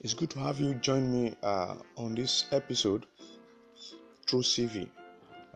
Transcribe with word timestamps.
It's 0.00 0.14
good 0.14 0.30
to 0.30 0.38
have 0.38 0.60
you 0.60 0.74
join 0.74 1.10
me 1.10 1.34
uh, 1.42 1.74
on 1.96 2.14
this 2.14 2.44
episode 2.52 3.04
True 4.26 4.42
CV, 4.42 4.88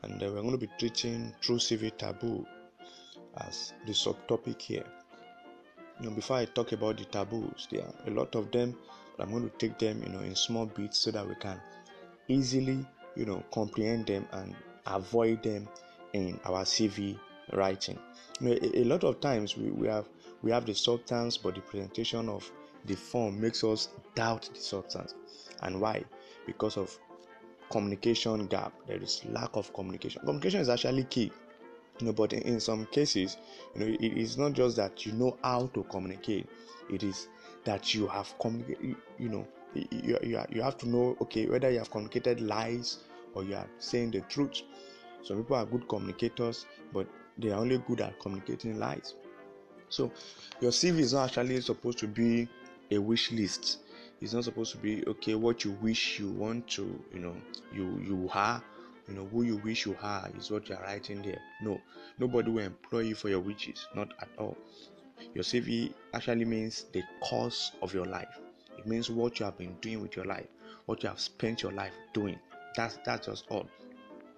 and 0.02 0.20
uh, 0.20 0.32
we're 0.32 0.40
going 0.40 0.50
to 0.50 0.58
be 0.58 0.68
treating 0.80 1.32
True 1.40 1.58
CV 1.58 1.96
taboo 1.96 2.44
as 3.36 3.72
the 3.86 3.92
subtopic 3.92 4.60
here. 4.60 4.84
You 6.00 6.08
know, 6.08 6.16
before 6.16 6.38
I 6.38 6.46
talk 6.46 6.72
about 6.72 6.96
the 6.96 7.04
taboos, 7.04 7.68
there 7.70 7.82
are 7.82 7.94
a 8.08 8.10
lot 8.10 8.34
of 8.34 8.50
them, 8.50 8.76
but 9.16 9.24
I'm 9.24 9.30
going 9.30 9.48
to 9.48 9.56
take 9.58 9.78
them, 9.78 10.02
you 10.02 10.08
know, 10.08 10.24
in 10.24 10.34
small 10.34 10.66
bits 10.66 10.98
so 10.98 11.12
that 11.12 11.24
we 11.24 11.36
can 11.36 11.60
easily, 12.26 12.84
you 13.14 13.26
know, 13.26 13.44
comprehend 13.52 14.08
them 14.08 14.26
and 14.32 14.56
avoid 14.88 15.44
them 15.44 15.68
in 16.14 16.40
our 16.46 16.64
CV 16.64 17.16
writing. 17.52 17.96
You 18.40 18.48
know, 18.48 18.58
a, 18.60 18.80
a 18.80 18.84
lot 18.86 19.04
of 19.04 19.20
times 19.20 19.56
we, 19.56 19.70
we 19.70 19.86
have 19.86 20.08
we 20.42 20.50
have 20.50 20.66
the 20.66 20.74
substance, 20.74 21.36
but 21.36 21.54
the 21.54 21.60
presentation 21.60 22.28
of 22.28 22.50
the 22.86 22.96
form 22.96 23.40
makes 23.40 23.62
us 23.62 23.88
doubt 24.14 24.50
the 24.52 24.60
substance. 24.60 25.14
And 25.62 25.80
why? 25.80 26.04
Because 26.46 26.76
of 26.76 26.98
communication 27.70 28.46
gap. 28.46 28.72
There 28.86 29.02
is 29.02 29.22
lack 29.26 29.56
of 29.56 29.72
communication. 29.72 30.22
Communication 30.22 30.60
is 30.60 30.68
actually 30.68 31.04
key. 31.04 31.32
You 32.00 32.06
know, 32.06 32.12
but 32.12 32.32
in, 32.32 32.42
in 32.42 32.60
some 32.60 32.86
cases, 32.86 33.36
you 33.74 33.80
know, 33.80 33.86
it 33.86 34.16
is 34.16 34.38
not 34.38 34.52
just 34.52 34.76
that 34.76 35.04
you 35.06 35.12
know 35.12 35.36
how 35.42 35.68
to 35.74 35.82
communicate. 35.84 36.48
It 36.90 37.02
is 37.02 37.28
that 37.64 37.94
you 37.94 38.06
have 38.08 38.34
communicated. 38.38 38.84
You, 38.84 38.96
you 39.18 39.28
know, 39.28 39.46
you, 39.74 40.18
you, 40.22 40.38
you 40.50 40.62
have 40.62 40.76
to 40.78 40.88
know 40.88 41.16
okay 41.22 41.46
whether 41.46 41.70
you 41.70 41.78
have 41.78 41.90
communicated 41.90 42.40
lies 42.40 42.98
or 43.34 43.44
you 43.44 43.54
are 43.54 43.68
saying 43.78 44.10
the 44.10 44.20
truth. 44.22 44.62
Some 45.22 45.38
people 45.38 45.56
are 45.56 45.64
good 45.64 45.88
communicators, 45.88 46.66
but 46.92 47.06
they 47.38 47.50
are 47.50 47.60
only 47.60 47.78
good 47.78 48.00
at 48.00 48.18
communicating 48.20 48.78
lies. 48.78 49.14
So 49.88 50.10
your 50.60 50.72
CV 50.72 51.00
is 51.00 51.12
not 51.12 51.26
actually 51.26 51.60
supposed 51.60 51.98
to 51.98 52.08
be 52.08 52.48
a 52.90 52.98
wish 52.98 53.30
list. 53.30 53.78
It's 54.22 54.34
not 54.34 54.44
supposed 54.44 54.70
to 54.70 54.78
be 54.78 55.04
okay 55.04 55.34
what 55.34 55.64
you 55.64 55.72
wish 55.82 56.20
you 56.20 56.30
want 56.30 56.68
to, 56.68 57.04
you 57.12 57.18
know, 57.18 57.34
you 57.74 58.00
you 58.06 58.30
are, 58.32 58.62
you 59.08 59.14
know, 59.14 59.26
who 59.26 59.42
you 59.42 59.56
wish 59.56 59.84
you 59.84 59.96
are 60.00 60.30
is 60.38 60.48
what 60.48 60.68
you're 60.68 60.78
writing 60.78 61.22
there. 61.22 61.40
No, 61.60 61.80
nobody 62.20 62.52
will 62.52 62.64
employ 62.64 63.00
you 63.00 63.16
for 63.16 63.30
your 63.30 63.40
wishes, 63.40 63.88
not 63.96 64.12
at 64.20 64.28
all. 64.38 64.56
Your 65.34 65.42
CV 65.42 65.92
actually 66.14 66.44
means 66.44 66.84
the 66.92 67.02
course 67.20 67.72
of 67.82 67.92
your 67.92 68.06
life. 68.06 68.38
It 68.78 68.86
means 68.86 69.10
what 69.10 69.40
you 69.40 69.44
have 69.46 69.58
been 69.58 69.74
doing 69.80 70.00
with 70.00 70.14
your 70.14 70.26
life, 70.26 70.46
what 70.86 71.02
you 71.02 71.08
have 71.08 71.18
spent 71.18 71.60
your 71.60 71.72
life 71.72 71.94
doing. 72.12 72.38
That's 72.76 72.98
that's 73.04 73.26
just 73.26 73.46
all. 73.50 73.68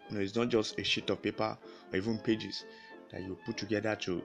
You 0.08 0.16
know, 0.16 0.22
it's 0.22 0.34
not 0.34 0.48
just 0.48 0.78
a 0.78 0.84
sheet 0.84 1.10
of 1.10 1.20
paper 1.20 1.58
or 1.92 1.96
even 1.96 2.16
pages 2.16 2.64
that 3.10 3.20
you 3.20 3.36
put 3.44 3.58
together 3.58 3.96
to 3.96 4.22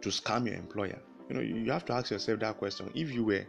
to 0.00 0.08
scam 0.08 0.46
your 0.46 0.56
employer. 0.56 0.98
You 1.28 1.34
know, 1.34 1.42
you 1.42 1.70
have 1.70 1.84
to 1.86 1.92
ask 1.92 2.12
yourself 2.12 2.40
that 2.40 2.56
question. 2.56 2.90
If 2.94 3.12
you 3.12 3.24
were 3.24 3.44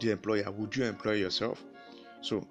the 0.00 0.10
employer, 0.10 0.50
would 0.50 0.74
you 0.76 0.84
employ 0.84 1.14
yourself? 1.14 1.62
So 2.20 2.46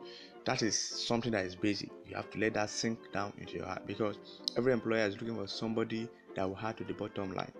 that 0.46 0.62
is 0.62 0.78
something 0.78 1.32
that 1.32 1.46
is 1.46 1.56
basic. 1.56 1.90
You 2.08 2.16
have 2.16 2.30
to 2.32 2.40
let 2.40 2.54
that 2.54 2.70
sink 2.70 3.00
down 3.12 3.34
into 3.38 3.58
your 3.58 3.66
heart 3.66 3.86
because 3.88 4.18
every 4.58 4.74
employer 4.74 5.06
is 5.06 5.20
looking 5.20 5.36
for 5.36 5.48
somebody 5.48 6.08
that 6.36 6.48
will 6.48 6.58
add 6.58 6.78
to 6.78 6.84
the 6.84 6.94
bottom 6.94 7.34
line. 7.34 7.52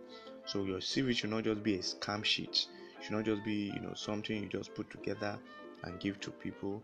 So 0.46 0.64
your 0.64 0.80
CV 0.80 1.16
should 1.16 1.30
not 1.30 1.46
just 1.46 1.64
be 1.64 1.76
a 1.76 1.80
scam 1.80 2.24
sheet. 2.24 2.68
It 3.00 3.04
should 3.04 3.14
not 3.14 3.26
just 3.26 3.44
be 3.44 3.72
you 3.74 3.80
know 3.80 3.94
something 3.94 4.44
you 4.44 4.50
just 4.50 4.74
put 4.74 4.90
together 4.90 5.40
and 5.84 6.00
give 6.00 6.20
to 6.22 6.32
people 6.32 6.84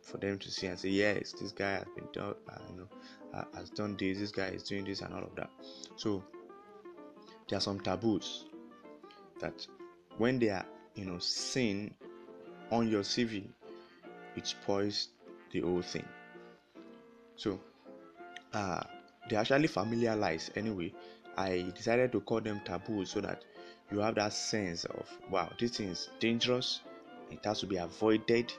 for 0.00 0.18
them 0.18 0.38
to 0.38 0.50
see 0.50 0.68
and 0.68 0.78
say 0.78 0.88
yes 0.88 1.32
this 1.32 1.50
guy 1.50 1.72
has 1.72 1.86
been 1.96 2.06
done 2.12 2.34
uh, 2.48 2.58
you 2.70 2.76
know 2.76 2.88
uh, 3.34 3.44
has 3.54 3.70
done 3.70 3.96
this 3.98 4.18
this 4.18 4.30
guy 4.30 4.46
is 4.46 4.62
doing 4.62 4.84
this 4.84 5.00
and 5.00 5.12
all 5.12 5.22
of 5.22 5.34
that 5.34 5.50
so 5.96 6.22
there 7.48 7.58
are 7.58 7.60
some 7.60 7.80
taboos 7.80 8.44
that 9.40 9.66
when 10.18 10.38
they 10.38 10.48
are 10.48 10.64
you 10.94 11.04
know 11.04 11.18
seen 11.18 11.92
on 12.70 12.88
your 12.88 13.02
CV, 13.02 13.44
it 14.36 14.46
spoils 14.46 15.08
the 15.52 15.60
whole 15.60 15.82
thing. 15.82 16.04
So 17.36 17.60
uh 18.52 18.82
they're 19.28 19.40
actually 19.40 19.66
familiar 19.66 20.14
lies 20.14 20.50
anyway. 20.56 20.92
I 21.36 21.70
decided 21.74 22.12
to 22.12 22.20
call 22.20 22.40
them 22.40 22.60
taboo 22.64 23.04
so 23.04 23.20
that 23.20 23.44
you 23.90 23.98
have 24.00 24.14
that 24.14 24.32
sense 24.32 24.84
of 24.84 25.08
wow, 25.30 25.50
this 25.58 25.76
thing 25.76 25.88
is 25.88 26.10
dangerous, 26.20 26.80
it 27.30 27.44
has 27.44 27.60
to 27.60 27.66
be 27.66 27.76
avoided 27.76 28.52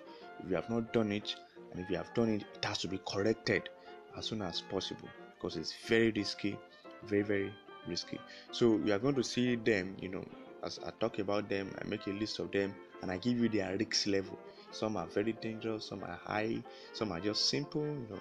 if 0.43 0.49
you 0.49 0.55
have 0.55 0.69
not 0.69 0.93
done 0.93 1.11
it, 1.11 1.35
and 1.71 1.79
if 1.81 1.89
you 1.89 1.97
have 1.97 2.13
done 2.13 2.29
it, 2.29 2.43
it 2.55 2.65
has 2.65 2.77
to 2.79 2.87
be 2.87 2.99
corrected 3.07 3.69
as 4.17 4.25
soon 4.25 4.41
as 4.41 4.61
possible 4.61 5.09
because 5.35 5.55
it's 5.55 5.73
very 5.87 6.11
risky, 6.11 6.57
very, 7.03 7.21
very 7.21 7.53
risky. 7.87 8.19
So 8.51 8.71
we 8.71 8.91
are 8.91 8.99
going 8.99 9.15
to 9.15 9.23
see 9.23 9.55
them, 9.55 9.95
you 9.99 10.09
know, 10.09 10.25
as 10.63 10.79
I 10.85 10.91
talk 10.99 11.19
about 11.19 11.49
them, 11.49 11.73
I 11.79 11.87
make 11.87 12.07
a 12.07 12.11
list 12.11 12.39
of 12.39 12.51
them 12.51 12.73
and 13.01 13.11
I 13.11 13.17
give 13.17 13.37
you 13.37 13.49
their 13.49 13.75
risk 13.77 14.07
level. 14.07 14.37
Some 14.71 14.97
are 14.97 15.07
very 15.07 15.33
dangerous, 15.33 15.85
some 15.85 16.03
are 16.03 16.19
high, 16.23 16.63
some 16.93 17.11
are 17.11 17.19
just 17.19 17.49
simple, 17.49 17.85
you 17.85 18.07
know, 18.09 18.19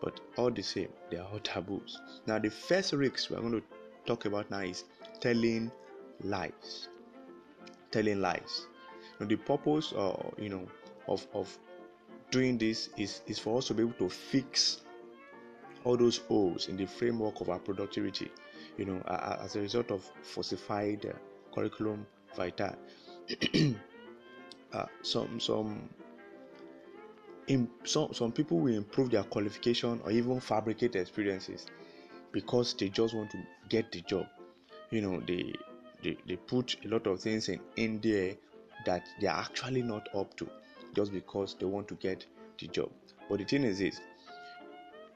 but 0.00 0.20
all 0.36 0.50
the 0.50 0.62
same, 0.62 0.88
they 1.10 1.18
are 1.18 1.26
all 1.26 1.40
taboos. 1.40 2.00
Now, 2.26 2.38
the 2.38 2.50
first 2.50 2.92
risk 2.92 3.30
we're 3.30 3.40
going 3.40 3.52
to 3.52 3.62
talk 4.06 4.24
about 4.24 4.50
now 4.50 4.60
is 4.60 4.84
telling 5.20 5.70
lies. 6.22 6.88
Telling 7.90 8.20
lies. 8.20 8.66
Now, 9.18 9.26
the 9.26 9.36
purpose, 9.36 9.92
or 9.92 10.32
you 10.38 10.48
know, 10.48 10.66
of 11.08 11.26
of 11.34 11.58
doing 12.30 12.56
this 12.56 12.90
is 12.96 13.22
is 13.26 13.38
for 13.38 13.58
us 13.58 13.66
to 13.66 13.74
be 13.74 13.82
able 13.82 13.92
to 13.94 14.08
fix 14.08 14.82
all 15.84 15.96
those 15.96 16.18
holes 16.18 16.68
in 16.68 16.76
the 16.76 16.86
framework 16.86 17.40
of 17.40 17.48
our 17.50 17.58
productivity. 17.58 18.30
You 18.78 18.84
know, 18.86 19.02
as 19.42 19.56
a 19.56 19.60
result 19.60 19.90
of 19.90 20.08
falsified 20.22 21.04
uh, 21.04 21.12
curriculum 21.54 22.06
vitae. 22.36 22.74
uh, 24.72 24.86
some 25.02 25.40
some 25.40 25.88
in, 27.48 27.68
some 27.84 28.12
some 28.12 28.32
people 28.32 28.58
will 28.58 28.74
improve 28.74 29.10
their 29.10 29.24
qualification 29.24 30.00
or 30.04 30.10
even 30.10 30.40
fabricate 30.40 30.96
experiences 30.96 31.66
because 32.32 32.74
they 32.74 32.88
just 32.88 33.14
want 33.14 33.30
to 33.30 33.38
get 33.68 33.90
the 33.92 34.00
job. 34.02 34.26
You 34.90 35.02
know, 35.02 35.20
they 35.20 35.54
they, 36.02 36.16
they 36.26 36.36
put 36.36 36.76
a 36.84 36.88
lot 36.88 37.06
of 37.06 37.20
things 37.20 37.48
in, 37.48 37.60
in 37.76 38.00
there 38.00 38.34
that 38.86 39.06
they 39.20 39.26
are 39.26 39.40
actually 39.40 39.82
not 39.82 40.08
up 40.14 40.36
to 40.36 40.48
just 40.94 41.12
because 41.12 41.56
they 41.58 41.66
want 41.66 41.88
to 41.88 41.94
get 41.94 42.24
the 42.58 42.68
job. 42.68 42.90
But 43.28 43.38
the 43.38 43.44
thing 43.44 43.64
is 43.64 43.78
this 43.78 44.00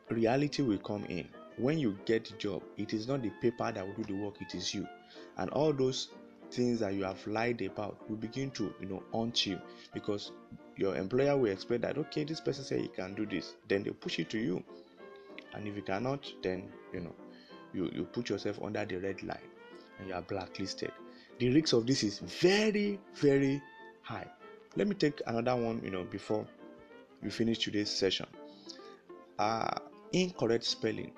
reality 0.09 0.63
will 0.63 0.79
come 0.79 1.05
in. 1.07 1.29
When 1.57 1.79
you 1.79 1.97
get 2.05 2.25
the 2.25 2.37
job, 2.37 2.63
it 2.77 2.93
is 2.93 3.07
not 3.07 3.23
the 3.23 3.31
paper 3.41 3.71
that 3.71 3.87
will 3.87 3.95
do 3.95 4.15
the 4.15 4.21
work, 4.25 4.35
it 4.41 4.55
is 4.55 4.75
you. 4.75 4.87
And 5.37 5.51
all 5.51 5.73
those 5.73 6.09
things 6.55 6.81
that 6.81 6.95
you 6.95 7.05
have 7.05 7.25
lied 7.27 7.61
about 7.63 7.99
will 8.09 8.17
begin 8.17 8.51
to 8.53 8.73
you 8.81 8.87
know 8.87 9.03
haunt 9.13 9.47
you 9.47 9.61
because 9.93 10.33
your 10.77 10.97
employer 10.97 11.37
will 11.37 11.51
expect 11.51 11.83
that 11.83 11.99
okay 11.99 12.25
this 12.25 12.41
person 12.41 12.65
said 12.65 12.81
he 12.81 12.89
can 12.89 13.15
do 13.15 13.27
this 13.27 13.57
then 13.69 13.83
they 13.83 13.91
push 13.91 14.19
it 14.19 14.31
to 14.31 14.39
you. 14.39 14.63
And 15.55 15.69
if 15.69 15.77
you 15.77 15.83
cannot 15.83 16.27
then 16.43 16.69
you 16.93 17.01
know 17.01 17.15
you 17.73 17.91
you 17.93 18.05
put 18.05 18.29
yourself 18.29 18.59
under 18.63 18.85
the 18.85 18.97
red 18.97 19.23
line 19.23 19.49
and 19.99 20.09
you 20.09 20.15
are 20.15 20.23
blacklisted. 20.23 20.93
The 21.39 21.53
risk 21.53 21.73
of 21.73 21.87
this 21.87 22.03
is 22.03 22.19
very 22.19 22.99
very 23.15 23.63
high. 24.03 24.27
Let 24.77 24.89
me 24.89 24.95
take 24.95 25.21
another 25.27 25.57
one 25.57 25.81
you 25.85 25.91
know 25.91 26.05
before 26.05 26.47
we 27.23 27.31
finish 27.31 27.59
today's 27.59 27.91
session. 27.91 28.27
Uh 29.39 29.75
incorrect 30.13 30.65
spelling 30.65 31.13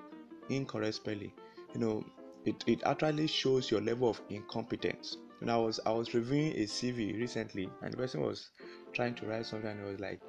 incorrect 0.49 0.95
spelling. 0.95 1.31
You 1.73 1.79
know 1.79 2.05
it, 2.45 2.63
it 2.65 2.81
actually 2.85 3.27
shows 3.27 3.69
your 3.69 3.81
level 3.81 4.09
of 4.09 4.21
incompetence 4.29 5.17
I 5.45 5.57
was 5.57 5.79
I 5.85 5.91
was 5.91 6.13
reviewing 6.13 6.53
a 6.53 6.65
CV 6.65 7.15
recently, 7.17 7.69
and 7.81 7.93
the 7.93 7.97
person 7.97 8.21
was 8.21 8.49
trying 8.93 9.15
to 9.15 9.25
write 9.25 9.45
something, 9.45 9.69
and 9.69 9.79
it 9.79 9.91
was 9.91 9.99
like, 9.99 10.19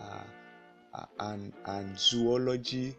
uh, 0.00 0.24
uh, 0.94 1.04
and 1.20 1.52
and 1.64 1.98
zoology 1.98 2.96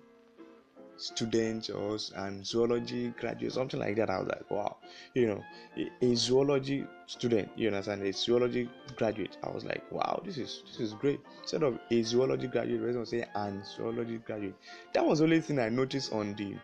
student 0.98 1.70
or 1.70 1.98
and 2.16 2.46
zoology 2.46 3.14
graduate, 3.20 3.54
something 3.54 3.80
like 3.80 3.96
that. 3.96 4.10
I 4.10 4.20
was 4.20 4.28
like, 4.28 4.50
wow, 4.52 4.78
you 5.14 5.28
know, 5.28 5.44
a, 5.78 6.06
a, 6.06 6.16
zoology 6.16 6.86
student, 7.06 7.50
you 7.56 7.68
understand, 7.68 8.04
a 8.04 8.12
zoology 8.12 8.70
graduate. 8.96 9.38
I 9.44 9.50
was 9.50 9.64
like, 9.64 9.90
wow, 9.92 10.22
this 10.26 10.38
is 10.38 10.64
this 10.72 10.80
is 10.80 10.94
great. 10.94 11.22
Instead 11.42 11.64
of 11.64 11.80
a 11.90 12.02
zoology 12.02 12.48
graduate, 12.48 12.82
person 12.82 13.00
was 13.00 13.10
saying 13.10 13.26
and 13.36 13.66
zoology 13.66 14.18
graduate. 14.18 14.56
That 14.94 15.06
was 15.06 15.20
the 15.20 15.26
only 15.26 15.42
thing 15.42 15.60
I 15.60 15.70
noticed 15.70 16.12
on 16.12 16.36
the 16.36 16.56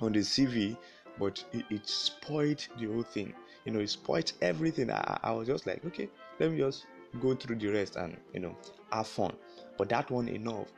on 0.00 0.12
the 0.12 0.20
CV, 0.20 0.76
but 1.18 1.44
it, 1.52 1.64
it 1.70 1.86
spoiled 1.86 2.66
the 2.78 2.86
whole 2.86 3.02
thing 3.02 3.34
you 3.64 3.72
know, 3.72 3.80
it 3.80 3.90
spoiled 3.90 4.32
everything. 4.40 4.90
I, 4.90 5.18
I 5.22 5.32
was 5.32 5.46
just 5.46 5.66
like, 5.66 5.84
okay, 5.86 6.08
let 6.38 6.50
me 6.50 6.58
just 6.58 6.86
go 7.20 7.34
through 7.34 7.56
the 7.56 7.68
rest 7.68 7.96
and 7.96 8.16
you 8.32 8.40
know 8.40 8.56
have 8.92 9.06
fun. 9.06 9.32
But 9.76 9.88
that 9.88 10.10
one 10.10 10.28
enough 10.28 10.68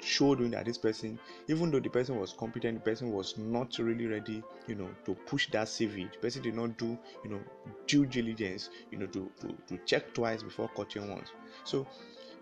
showed 0.00 0.40
me 0.40 0.48
that 0.48 0.64
this 0.64 0.78
person, 0.78 1.18
even 1.48 1.70
though 1.70 1.80
the 1.80 1.88
person 1.88 2.18
was 2.18 2.32
competent, 2.32 2.82
the 2.82 2.90
person 2.90 3.12
was 3.12 3.36
not 3.38 3.78
really 3.78 4.06
ready, 4.06 4.42
you 4.66 4.74
know, 4.74 4.88
to 5.04 5.14
push 5.14 5.48
that 5.50 5.68
CV. 5.68 6.10
The 6.12 6.18
person 6.18 6.42
did 6.42 6.54
not 6.54 6.76
do, 6.76 6.98
you 7.24 7.30
know, 7.30 7.40
due 7.86 8.06
diligence, 8.06 8.70
you 8.90 8.98
know, 8.98 9.06
to, 9.06 9.30
to, 9.40 9.56
to 9.68 9.78
check 9.84 10.12
twice 10.12 10.42
before 10.42 10.68
cutting 10.76 11.10
once. 11.10 11.30
So 11.64 11.86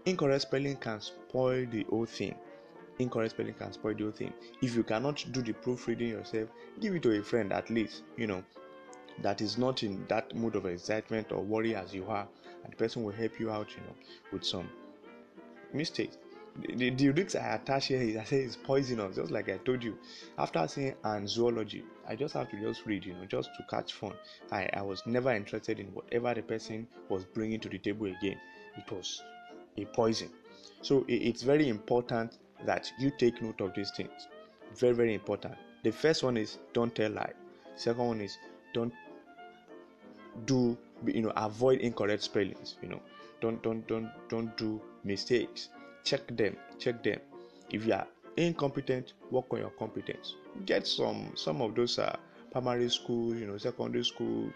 incorrect 0.06 0.42
spelling 0.42 0.76
can 0.76 1.00
spoil 1.00 1.66
the 1.70 1.84
whole 1.84 2.06
thing. 2.06 2.34
Incorrect 2.98 3.32
spelling 3.32 3.54
can 3.54 3.72
spoil 3.72 3.94
the 3.94 4.04
whole 4.04 4.12
thing. 4.12 4.32
If 4.62 4.74
you 4.74 4.82
cannot 4.82 5.24
do 5.32 5.42
the 5.42 5.52
proofreading 5.52 6.08
yourself, 6.08 6.48
give 6.80 6.94
it 6.94 7.02
to 7.02 7.18
a 7.18 7.22
friend 7.22 7.52
at 7.52 7.70
least, 7.70 8.02
you 8.16 8.26
know, 8.26 8.42
that 9.22 9.40
is 9.40 9.58
not 9.58 9.82
in 9.82 10.04
that 10.08 10.34
mood 10.34 10.56
of 10.56 10.66
excitement 10.66 11.32
or 11.32 11.42
worry 11.42 11.74
as 11.74 11.94
you 11.94 12.06
are, 12.06 12.26
and 12.64 12.72
the 12.72 12.76
person 12.76 13.02
will 13.04 13.12
help 13.12 13.38
you 13.38 13.50
out, 13.50 13.70
you 13.70 13.82
know, 13.82 13.94
with 14.32 14.44
some 14.44 14.68
mistakes. 15.72 16.16
The, 16.56 16.74
the, 16.74 16.90
the 16.90 17.10
risks 17.10 17.36
I 17.36 17.54
attach 17.54 17.86
here 17.86 18.00
is 18.00 18.16
I 18.16 18.24
say 18.24 18.40
it's 18.40 18.56
poisonous, 18.56 19.16
just 19.16 19.30
like 19.30 19.48
I 19.48 19.58
told 19.58 19.84
you. 19.84 19.96
After 20.36 20.66
seeing 20.66 20.94
and 21.04 21.28
zoology, 21.28 21.84
I 22.08 22.16
just 22.16 22.34
have 22.34 22.50
to 22.50 22.60
just 22.60 22.84
read, 22.86 23.04
you 23.04 23.14
know, 23.14 23.24
just 23.26 23.50
to 23.56 23.64
catch 23.70 23.92
fun. 23.92 24.12
I, 24.50 24.68
I 24.74 24.82
was 24.82 25.02
never 25.06 25.32
interested 25.32 25.78
in 25.78 25.86
whatever 25.88 26.34
the 26.34 26.42
person 26.42 26.88
was 27.08 27.24
bringing 27.24 27.60
to 27.60 27.68
the 27.68 27.78
table 27.78 28.06
again. 28.06 28.38
It 28.76 28.90
was 28.90 29.22
a 29.76 29.84
poison. 29.84 30.30
So 30.82 31.04
it, 31.08 31.22
it's 31.22 31.42
very 31.42 31.68
important 31.68 32.38
that 32.64 32.90
you 32.98 33.12
take 33.16 33.40
note 33.40 33.60
of 33.60 33.74
these 33.74 33.92
things. 33.92 34.28
Very, 34.74 34.94
very 34.94 35.14
important. 35.14 35.54
The 35.82 35.92
first 35.92 36.22
one 36.22 36.36
is 36.36 36.58
don't 36.72 36.94
tell 36.94 37.12
lie. 37.12 37.32
Second 37.76 38.06
one 38.06 38.20
is 38.20 38.36
don't 38.74 38.92
do 40.44 40.76
you 41.06 41.22
know 41.22 41.32
avoid 41.36 41.80
incorrect 41.80 42.22
spellings. 42.22 42.76
You 42.82 42.90
know, 42.90 43.00
don't 43.40 43.62
don't 43.62 43.86
don't 43.86 44.10
don't 44.28 44.56
do 44.56 44.80
mistakes. 45.04 45.68
Check 46.04 46.22
them. 46.36 46.56
Check 46.78 47.02
them. 47.02 47.20
If 47.70 47.86
you 47.86 47.94
are 47.94 48.06
incompetent, 48.36 49.14
work 49.30 49.46
on 49.52 49.60
your 49.60 49.70
competence. 49.70 50.36
Get 50.66 50.86
some 50.86 51.32
some 51.34 51.62
of 51.62 51.74
those 51.74 51.98
uh, 51.98 52.16
primary 52.52 52.90
school, 52.90 53.34
you 53.34 53.46
know, 53.46 53.58
secondary 53.58 54.04
school 54.04 54.50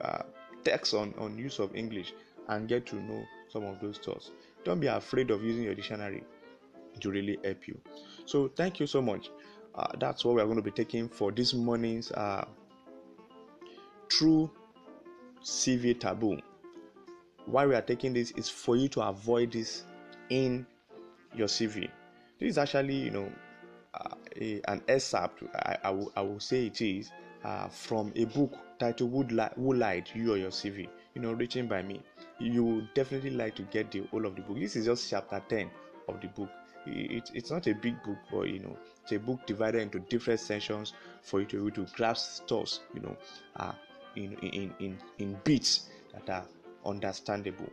uh, 0.00 0.22
texts 0.64 0.94
on 0.94 1.14
on 1.18 1.38
use 1.38 1.58
of 1.58 1.74
English 1.74 2.14
and 2.48 2.68
get 2.68 2.86
to 2.86 2.96
know 2.96 3.24
some 3.48 3.64
of 3.64 3.80
those 3.80 3.98
thoughts. 3.98 4.30
Don't 4.64 4.80
be 4.80 4.86
afraid 4.86 5.30
of 5.30 5.42
using 5.42 5.64
your 5.64 5.74
dictionary 5.74 6.24
to 7.00 7.10
really 7.10 7.38
help 7.44 7.68
you. 7.68 7.78
So 8.24 8.48
thank 8.48 8.80
you 8.80 8.86
so 8.86 9.00
much. 9.00 9.30
Uh, 9.74 9.86
that's 10.00 10.24
what 10.24 10.34
we're 10.34 10.44
going 10.44 10.56
to 10.56 10.62
be 10.62 10.70
taking 10.72 11.08
for 11.08 11.30
this 11.30 11.54
morning's 11.54 12.10
uh, 12.12 12.44
true 14.08 14.50
CV 15.42 15.98
taboo. 15.98 16.38
Why 17.46 17.66
we 17.66 17.74
are 17.74 17.82
taking 17.82 18.12
this 18.12 18.30
is 18.32 18.48
for 18.48 18.76
you 18.76 18.88
to 18.88 19.02
avoid 19.02 19.52
this 19.52 19.84
in 20.28 20.66
your 21.34 21.48
CV. 21.48 21.88
This 22.38 22.50
is 22.50 22.58
actually, 22.58 22.96
you 22.96 23.10
know, 23.10 23.32
uh, 23.94 24.14
a, 24.40 24.60
an 24.68 24.82
excerpt. 24.88 25.42
I, 25.54 25.76
I, 25.84 26.20
will, 26.20 26.40
say 26.40 26.66
it 26.66 26.80
is 26.80 27.10
uh, 27.44 27.68
from 27.68 28.12
a 28.16 28.24
book 28.26 28.52
titled 28.78 29.10
"Who, 29.10 29.22
Li- 29.34 29.54
Who 29.56 29.74
Lied 29.74 30.10
You 30.14 30.34
or 30.34 30.36
Your 30.36 30.50
CV." 30.50 30.88
You 31.14 31.22
know, 31.22 31.32
written 31.32 31.66
by 31.66 31.82
me. 31.82 32.02
You 32.38 32.64
would 32.64 32.94
definitely 32.94 33.30
like 33.30 33.56
to 33.56 33.62
get 33.62 33.90
the 33.90 34.02
whole 34.10 34.26
of 34.26 34.36
the 34.36 34.42
book. 34.42 34.58
This 34.58 34.76
is 34.76 34.84
just 34.84 35.08
chapter 35.08 35.42
ten 35.48 35.70
of 36.06 36.20
the 36.20 36.28
book 36.28 36.50
it, 36.86 37.30
it's 37.34 37.50
not 37.50 37.66
a 37.66 37.74
big 37.74 38.02
book 38.02 38.18
but 38.30 38.48
you 38.48 38.60
know 38.60 38.76
it's 39.02 39.12
a 39.12 39.18
book 39.18 39.44
divided 39.46 39.80
into 39.80 39.98
different 40.00 40.40
sections 40.40 40.92
for 41.22 41.40
you 41.40 41.46
to 41.46 41.70
to 41.70 41.86
grasp 41.94 42.46
thoughts 42.46 42.80
you 42.94 43.00
know 43.00 43.16
uh, 43.56 43.72
in, 44.24 44.32
in 44.38 44.74
in 44.80 44.98
in 45.18 45.40
bits 45.44 45.88
that 46.12 46.28
are 46.30 46.46
understandable. 46.84 47.70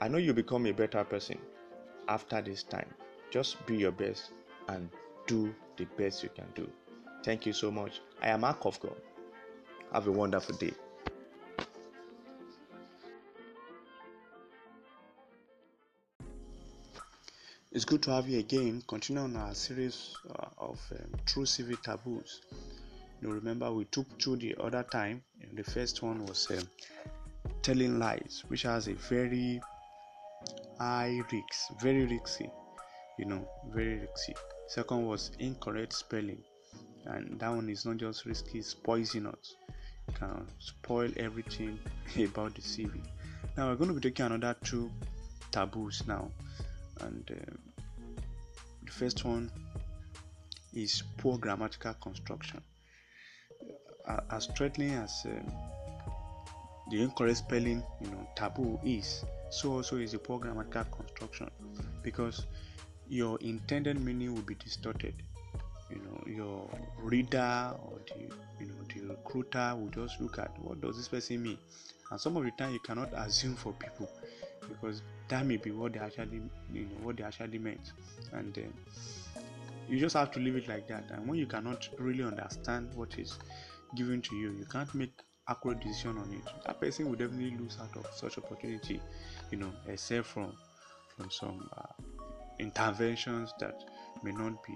I 0.00 0.08
know 0.08 0.18
you 0.18 0.34
become 0.34 0.66
a 0.66 0.72
better 0.72 1.02
person 1.04 1.38
after 2.08 2.42
this 2.42 2.62
time. 2.62 2.88
Just 3.30 3.64
be 3.66 3.76
your 3.76 3.92
best 3.92 4.32
and 4.68 4.90
do 5.26 5.54
the 5.76 5.86
best 5.96 6.22
you 6.22 6.30
can 6.34 6.46
do. 6.54 6.68
Thank 7.24 7.46
you 7.46 7.52
so 7.52 7.70
much. 7.70 8.00
I 8.20 8.28
am 8.28 8.40
mark 8.40 8.64
of 8.64 8.78
god. 8.80 8.96
Have 9.92 10.06
a 10.06 10.12
wonderful 10.12 10.56
day. 10.56 10.72
It's 17.72 17.84
good 17.84 18.02
to 18.04 18.10
have 18.12 18.28
you 18.28 18.38
again. 18.38 18.82
Continue 18.86 19.22
on 19.22 19.36
our 19.36 19.54
series 19.54 20.14
uh, 20.30 20.46
of 20.58 20.80
um, 20.92 21.12
true 21.26 21.44
civic 21.44 21.82
taboos. 21.82 22.40
You 23.26 23.32
remember 23.32 23.72
we 23.72 23.86
took 23.86 24.06
two 24.18 24.36
the 24.36 24.54
other 24.60 24.84
time. 24.84 25.20
and 25.42 25.58
the 25.58 25.64
first 25.64 26.00
one 26.00 26.24
was 26.26 26.48
um, 26.52 26.68
telling 27.60 27.98
lies, 27.98 28.44
which 28.46 28.62
has 28.62 28.86
a 28.86 28.94
very 28.94 29.60
high 30.78 31.20
risk, 31.32 31.76
very 31.80 32.06
risky. 32.06 32.48
You 33.18 33.24
know, 33.24 33.48
very 33.74 33.98
risky. 33.98 34.36
Second 34.68 35.06
was 35.06 35.32
incorrect 35.40 35.92
spelling, 35.94 36.40
and 37.06 37.40
that 37.40 37.48
one 37.48 37.68
is 37.68 37.84
not 37.84 37.96
just 37.96 38.26
risky; 38.26 38.60
it's 38.60 38.74
poisonous. 38.74 39.56
Can 40.14 40.46
spoil 40.60 41.10
everything 41.16 41.80
about 42.18 42.54
the 42.54 42.62
CV. 42.62 42.92
Now 43.56 43.70
we're 43.70 43.74
going 43.74 43.88
to 43.88 43.94
be 43.94 44.08
taking 44.08 44.26
another 44.26 44.56
two 44.62 44.88
taboos 45.50 46.06
now 46.06 46.30
and 47.00 47.28
uh, 47.30 48.14
the 48.84 48.92
first 48.92 49.24
one 49.24 49.50
is 50.74 51.02
poor 51.16 51.38
grammatical 51.38 51.94
construction. 51.94 52.62
As 54.30 54.46
threatening 54.46 54.92
as 54.92 55.26
um, 55.26 55.52
the 56.90 57.02
incorrect 57.02 57.38
spelling, 57.38 57.82
you 58.00 58.10
know, 58.10 58.28
taboo 58.36 58.78
is, 58.84 59.24
so 59.50 59.72
also 59.72 59.96
is 59.96 60.12
the 60.12 60.18
poor 60.18 60.38
grammatical 60.38 60.84
construction, 60.84 61.50
because 62.02 62.46
your 63.08 63.36
intended 63.40 64.00
meaning 64.00 64.34
will 64.34 64.42
be 64.42 64.54
distorted. 64.54 65.14
You 65.90 65.96
know, 65.96 66.22
your 66.26 66.70
reader 67.02 67.72
or 67.84 67.98
the 68.06 68.22
you 68.60 68.66
know 68.66 68.74
the 68.94 69.00
recruiter 69.14 69.74
will 69.76 69.88
just 69.88 70.20
look 70.20 70.38
at 70.38 70.56
what 70.60 70.80
does 70.80 70.96
this 70.96 71.08
person 71.08 71.42
mean, 71.42 71.58
and 72.10 72.20
some 72.20 72.36
of 72.36 72.44
the 72.44 72.52
time 72.52 72.72
you 72.72 72.80
cannot 72.80 73.12
assume 73.14 73.56
for 73.56 73.72
people. 73.72 74.08
Because 74.68 75.02
that 75.28 75.46
may 75.46 75.56
be 75.56 75.70
what 75.70 75.92
they 75.92 76.00
actually 76.00 76.40
you 76.72 76.82
know 76.82 76.96
what 77.02 77.16
they 77.16 77.24
actually 77.24 77.58
meant. 77.58 77.92
And 78.32 78.56
uh, 78.58 79.40
you 79.88 79.98
just 79.98 80.16
have 80.16 80.30
to 80.32 80.40
leave 80.40 80.56
it 80.56 80.68
like 80.68 80.88
that. 80.88 81.04
And 81.12 81.28
when 81.28 81.38
you 81.38 81.46
cannot 81.46 81.88
really 81.98 82.24
understand 82.24 82.90
what 82.94 83.16
is 83.18 83.38
given 83.94 84.20
to 84.20 84.34
you 84.36 84.50
you 84.50 84.64
can't 84.66 84.92
make 84.94 85.12
accurate 85.48 85.80
decision 85.80 86.18
on 86.18 86.32
it 86.32 86.42
that 86.66 86.80
person 86.80 87.08
will 87.08 87.16
definitely 87.16 87.56
lose 87.56 87.78
out 87.80 87.96
of 87.96 88.06
such 88.14 88.38
opportunity 88.38 89.00
you 89.50 89.58
know 89.58 89.72
except 89.86 90.26
from 90.26 90.52
from 91.16 91.30
some 91.30 91.68
uh, 91.76 92.02
interventions 92.58 93.52
that 93.60 93.84
may 94.22 94.32
not 94.32 94.52
be 94.64 94.74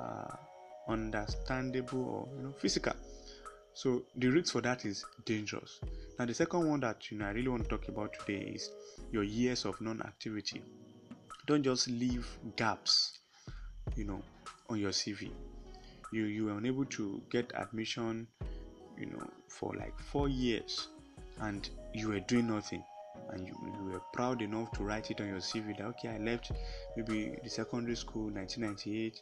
uh, 0.00 0.36
understandable 0.88 2.04
or 2.04 2.36
you 2.36 2.42
know 2.44 2.52
physical 2.52 2.94
so 3.74 4.02
the 4.16 4.28
risk 4.28 4.52
for 4.52 4.60
that 4.60 4.84
is 4.84 5.04
dangerous. 5.24 5.80
Now 6.18 6.26
the 6.26 6.34
second 6.34 6.68
one 6.68 6.80
that 6.80 7.10
you 7.10 7.18
know 7.18 7.26
I 7.26 7.30
really 7.30 7.48
want 7.48 7.64
to 7.64 7.68
talk 7.68 7.88
about 7.88 8.12
today 8.12 8.52
is 8.54 8.70
your 9.10 9.22
years 9.22 9.64
of 9.64 9.80
non-activity. 9.80 10.62
Don't 11.46 11.62
just 11.62 11.88
leave 11.88 12.28
gaps, 12.56 13.18
you 13.96 14.04
know, 14.04 14.22
on 14.68 14.78
your 14.78 14.90
CV. 14.90 15.30
You 16.12 16.24
you 16.24 16.44
were 16.46 16.58
unable 16.58 16.84
to 16.84 17.22
get 17.30 17.52
admission, 17.54 18.26
you 18.98 19.06
know, 19.06 19.30
for 19.48 19.74
like 19.76 19.98
four 19.98 20.28
years, 20.28 20.88
and 21.40 21.68
you 21.94 22.08
were 22.08 22.20
doing 22.20 22.48
nothing 22.48 22.84
and 23.32 23.46
you, 23.46 23.54
you 23.64 23.92
were 23.92 24.00
proud 24.12 24.42
enough 24.42 24.70
to 24.72 24.82
write 24.82 25.10
it 25.10 25.20
on 25.20 25.28
your 25.28 25.38
CV 25.38 25.76
that 25.78 25.86
okay, 25.86 26.08
I 26.08 26.18
left 26.18 26.52
maybe 26.96 27.36
the 27.42 27.50
secondary 27.50 27.96
school 27.96 28.30
1998, 28.30 29.20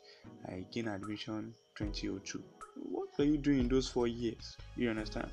I 0.49 0.65
gained 0.73 0.89
admission 0.89 1.55
2002. 1.77 2.43
What 2.77 3.09
are 3.19 3.25
you 3.25 3.39
doing 3.39 3.61
in 3.61 3.69
those 3.69 3.89
four 3.89 4.07
years? 4.07 4.57
You 4.77 4.91
understand? 4.91 5.31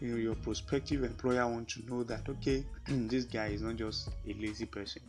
You 0.00 0.08
know, 0.08 0.16
your 0.16 0.34
prospective 0.34 1.04
employer 1.04 1.46
want 1.46 1.68
to 1.70 1.86
know 1.86 2.02
that 2.04 2.28
okay, 2.28 2.64
this 2.86 3.24
guy 3.24 3.46
is 3.48 3.62
not 3.62 3.76
just 3.76 4.08
a 4.28 4.34
lazy 4.34 4.66
person. 4.66 5.02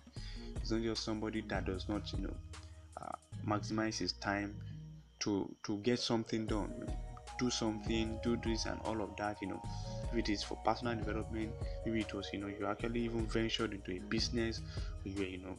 He's 0.60 0.72
not 0.72 0.82
just 0.82 1.04
somebody 1.04 1.42
that 1.50 1.66
does 1.66 1.88
not, 1.88 2.12
you 2.14 2.24
know, 2.24 2.34
uh, 3.02 3.16
maximize 3.46 3.98
his 3.98 4.14
time 4.14 4.56
to 5.20 5.54
to 5.64 5.78
get 5.78 6.00
something 6.00 6.46
done 6.46 6.88
do 7.38 7.50
something, 7.50 8.20
do 8.24 8.38
this 8.38 8.66
and 8.66 8.80
all 8.84 9.02
of 9.02 9.16
that, 9.18 9.38
you 9.42 9.48
know. 9.48 9.62
If 10.12 10.18
it 10.18 10.30
is 10.30 10.44
for 10.44 10.58
personal 10.64 10.96
development, 10.96 11.52
maybe 11.86 12.02
it 12.02 12.14
was, 12.14 12.30
you 12.32 12.40
know, 12.40 12.48
you 12.48 12.66
actually 12.66 13.02
even 13.02 13.26
ventured 13.28 13.74
into 13.74 13.92
a 13.92 14.00
business, 14.00 14.62
or 15.06 15.10
you 15.12 15.16
were, 15.18 15.28
you 15.28 15.38
know, 15.40 15.56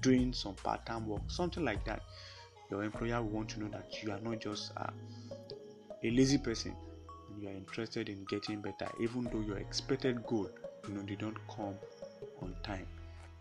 doing 0.00 0.32
some 0.32 0.54
part-time 0.54 1.06
work, 1.06 1.22
something 1.28 1.64
like 1.64 1.84
that. 1.84 2.02
Your 2.70 2.84
employer 2.84 3.20
will 3.20 3.30
want 3.30 3.48
to 3.50 3.60
know 3.60 3.68
that 3.68 4.02
you 4.02 4.12
are 4.12 4.20
not 4.20 4.40
just 4.40 4.72
uh, 4.76 4.90
a 6.02 6.10
lazy 6.10 6.38
person. 6.38 6.74
You 7.40 7.48
are 7.48 7.52
interested 7.52 8.08
in 8.08 8.24
getting 8.24 8.60
better, 8.60 8.88
even 9.00 9.24
though 9.24 9.40
your 9.40 9.58
expected 9.58 10.24
goal, 10.26 10.48
you 10.88 10.94
know, 10.94 11.02
they 11.02 11.16
don't 11.16 11.36
come 11.48 11.74
on 12.42 12.54
time. 12.62 12.86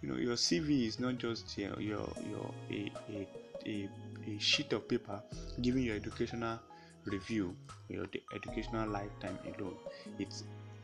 You 0.01 0.09
know, 0.09 0.17
your 0.17 0.35
CV 0.35 0.87
is 0.87 0.99
not 0.99 1.17
just 1.17 1.57
your 1.57 1.79
your, 1.79 2.07
your 2.29 2.51
a, 2.71 2.91
a, 3.11 3.27
a, 3.67 3.89
a 4.27 4.39
sheet 4.39 4.73
of 4.73 4.87
paper 4.87 5.21
giving 5.61 5.83
your 5.83 5.95
educational 5.95 6.59
review 7.05 7.55
your 7.89 8.05
educational 8.35 8.89
lifetime 8.89 9.37
alone. 9.57 9.75
It's 10.19 10.43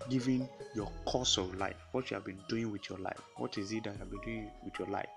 giving 0.09 0.47
your 0.75 0.91
course 1.05 1.37
of 1.37 1.55
life, 1.55 1.75
what 1.91 2.09
you 2.09 2.15
have 2.15 2.25
been 2.25 2.39
doing 2.47 2.71
with 2.71 2.89
your 2.89 2.99
life. 2.99 3.19
What 3.37 3.57
is 3.57 3.71
it 3.71 3.83
that 3.85 3.93
you 3.93 3.99
have 3.99 4.11
been 4.11 4.21
doing 4.21 4.51
with 4.63 4.77
your 4.79 4.87
life 4.87 5.09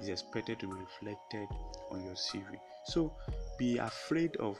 is 0.00 0.08
expected 0.08 0.58
to 0.60 0.66
be 0.66 0.74
reflected 0.74 1.48
on 1.90 2.04
your 2.04 2.14
CV. 2.14 2.44
So 2.86 3.12
be 3.58 3.78
afraid 3.78 4.36
of 4.36 4.58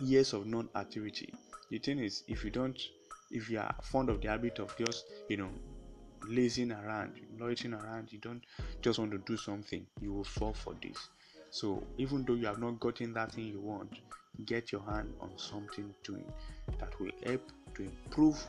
years 0.00 0.32
of 0.32 0.46
non-activity. 0.46 1.32
The 1.70 1.78
thing 1.78 1.98
is, 1.98 2.22
if 2.28 2.44
you 2.44 2.50
don't, 2.50 2.80
if 3.30 3.50
you 3.50 3.58
are 3.58 3.74
fond 3.82 4.10
of 4.10 4.20
the 4.20 4.28
habit 4.28 4.58
of 4.58 4.76
just, 4.76 5.04
you 5.28 5.38
know, 5.38 5.50
lazing 6.28 6.72
around, 6.72 7.14
loitering 7.38 7.74
around, 7.74 8.12
you 8.12 8.18
don't 8.18 8.42
just 8.82 8.98
want 8.98 9.10
to 9.12 9.18
do 9.18 9.36
something, 9.36 9.86
you 10.00 10.12
will 10.12 10.24
fall 10.24 10.52
for 10.52 10.74
this. 10.82 10.96
So 11.54 11.80
even 11.98 12.24
though 12.24 12.34
you 12.34 12.46
have 12.46 12.58
not 12.58 12.80
gotten 12.80 13.12
that 13.14 13.30
thing 13.30 13.44
you 13.46 13.60
want, 13.60 13.88
get 14.44 14.72
your 14.72 14.80
hand 14.82 15.14
on 15.20 15.30
something 15.36 15.94
doing 16.02 16.24
that 16.80 16.98
will 16.98 17.12
help 17.24 17.42
to 17.76 17.84
improve 17.84 18.44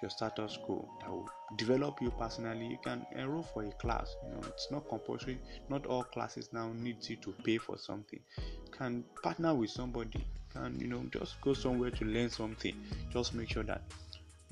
your 0.00 0.08
status 0.08 0.56
quo 0.56 0.88
that 1.00 1.10
will 1.10 1.28
develop 1.56 2.00
you 2.00 2.12
personally. 2.12 2.66
You 2.66 2.78
can 2.78 3.04
enroll 3.10 3.42
for 3.42 3.64
a 3.64 3.72
class 3.72 4.14
you 4.22 4.30
know 4.30 4.40
it's 4.46 4.70
not 4.70 4.88
compulsory. 4.88 5.40
Not 5.68 5.86
all 5.86 6.04
classes 6.04 6.50
now 6.52 6.70
need 6.72 6.98
you 7.08 7.16
to 7.16 7.32
pay 7.42 7.58
for 7.58 7.76
something. 7.76 8.20
You 8.66 8.70
can 8.70 9.04
partner 9.20 9.52
with 9.52 9.70
somebody 9.70 10.24
can 10.52 10.78
you 10.78 10.86
know 10.86 11.02
just 11.12 11.40
go 11.40 11.54
somewhere 11.54 11.90
to 11.90 12.04
learn 12.04 12.30
something. 12.30 12.76
Just 13.12 13.34
make 13.34 13.50
sure 13.50 13.64
that 13.64 13.82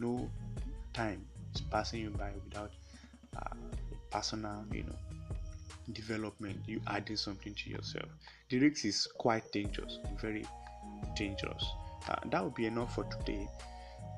no 0.01 0.29
time 0.93 1.25
is 1.55 1.61
passing 1.61 2.01
you 2.01 2.11
by 2.11 2.33
without 2.45 2.73
uh, 3.37 3.55
personal 4.11 4.65
you 4.73 4.83
know 4.83 5.16
development 5.93 6.59
you 6.67 6.81
adding 6.89 7.17
something 7.17 7.55
to 7.55 7.71
yourself 7.71 8.09
the 8.49 8.59
risk 8.59 8.85
is 8.85 9.07
quite 9.19 9.51
dangerous 9.53 9.99
very 10.21 10.45
dangerous 11.17 11.65
uh, 12.09 12.17
that 12.31 12.43
would 12.43 12.55
be 12.55 12.67
enough 12.67 12.95
for 12.95 13.05
today 13.05 13.49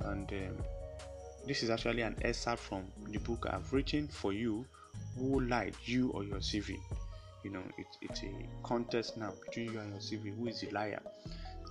and 0.05 0.33
um, 0.33 0.65
this 1.49 1.63
is 1.63 1.71
actually 1.71 2.03
an 2.03 2.15
excerpt 2.21 2.61
from 2.61 2.85
the 3.11 3.19
book 3.21 3.47
I've 3.51 3.73
written 3.73 4.07
for 4.07 4.35
you. 4.35 4.67
Who 5.17 5.41
lied, 5.41 5.75
you 5.85 6.11
or 6.11 6.23
your 6.23 6.39
CV? 6.39 6.77
You 7.43 7.51
know, 7.51 7.63
it, 7.79 7.87
it's 8.03 8.23
a 8.23 8.31
contest 8.63 9.17
now 9.17 9.33
between 9.47 9.73
you 9.73 9.81
and 9.81 9.91
your 9.91 10.01
CV. 10.01 10.37
Who 10.37 10.47
is 10.49 10.61
the 10.61 10.71
liar? 10.73 11.01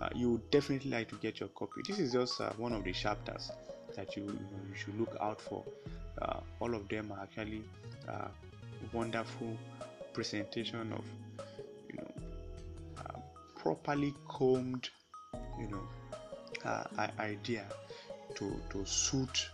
Uh, 0.02 0.10
you 0.16 0.32
would 0.32 0.50
definitely 0.50 0.90
like 0.90 1.10
to 1.10 1.16
get 1.18 1.40
your 1.40 1.50
copy. 1.50 1.82
This 1.88 2.00
is 2.00 2.14
just 2.14 2.42
uh, 2.42 2.52
one 2.58 2.74
of 2.74 2.84
the 2.84 2.92
chapters 2.92 3.52
that 3.96 4.16
you, 4.16 4.24
you, 4.24 4.30
know, 4.30 4.64
you 4.68 4.76
should 4.76 5.00
look 5.00 5.16
out 5.22 5.40
for. 5.40 5.64
Uh, 6.22 6.40
all 6.60 6.74
of 6.74 6.88
them 6.90 7.12
are 7.12 7.22
actually 7.22 7.62
uh, 8.10 8.30
wonderful 8.94 9.56
presentation 10.18 10.92
of 10.94 11.06
you 11.88 11.96
know 11.96 12.12
uh, 12.98 13.20
properly 13.56 14.12
combed 14.28 14.90
you 15.60 15.68
know 15.68 15.84
uh, 16.66 17.08
idea 17.20 17.64
to 18.34 18.60
to 18.72 18.84
suit 18.84 19.48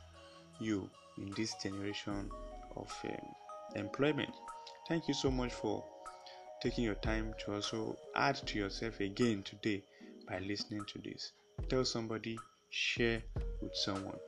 you 0.62 0.90
in 1.18 1.30
this 1.36 1.54
generation 1.62 2.32
of 2.78 2.90
um, 3.04 3.12
employment. 3.76 4.30
Thank 4.88 5.10
you 5.10 5.14
so 5.14 5.30
much 5.30 5.52
for 5.52 5.84
taking 6.62 6.86
your 6.86 6.96
time 6.96 7.36
to 7.40 7.56
also 7.56 7.98
add 8.16 8.36
to 8.48 8.58
yourself 8.58 9.02
again 9.02 9.44
today 9.44 9.84
by 10.30 10.40
listening 10.40 10.86
to 10.94 11.00
this. 11.00 11.34
Tell 11.68 11.84
somebody, 11.84 12.40
share 12.70 13.22
with 13.62 13.76
someone. 13.76 14.20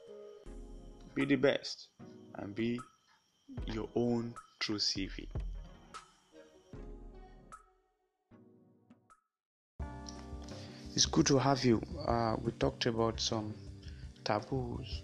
Be 1.13 1.23
the 1.23 1.37
best 1.37 1.87
and 2.35 2.53
be 2.53 2.81
your 3.67 3.87
own 3.95 4.33
true 4.59 4.79
CV. 4.79 5.29
It's 10.95 11.05
good 11.05 11.25
to 11.25 11.37
have 11.37 11.65
you. 11.65 11.81
Uh, 12.07 12.37
we 12.41 12.53
talked 12.53 12.85
about 12.85 13.19
some 13.19 13.53
taboos 14.23 15.01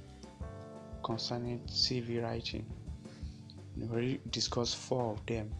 concerning 1.03 1.59
CV 1.67 2.23
writing. 2.23 2.65
We 3.75 3.89
already 3.89 4.21
discussed 4.29 4.77
four 4.77 5.11
of 5.11 5.25
them, 5.25 5.51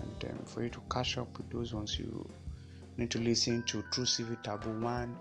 and 0.00 0.30
um, 0.30 0.38
for 0.44 0.62
you 0.62 0.68
to 0.68 0.80
catch 0.88 1.18
up 1.18 1.36
with 1.36 1.50
those 1.50 1.74
ones, 1.74 1.98
you 1.98 2.24
need 2.96 3.10
to 3.10 3.18
listen 3.18 3.64
to 3.64 3.82
True 3.90 4.04
CV 4.04 4.40
Taboo 4.44 4.70
One, 4.84 5.16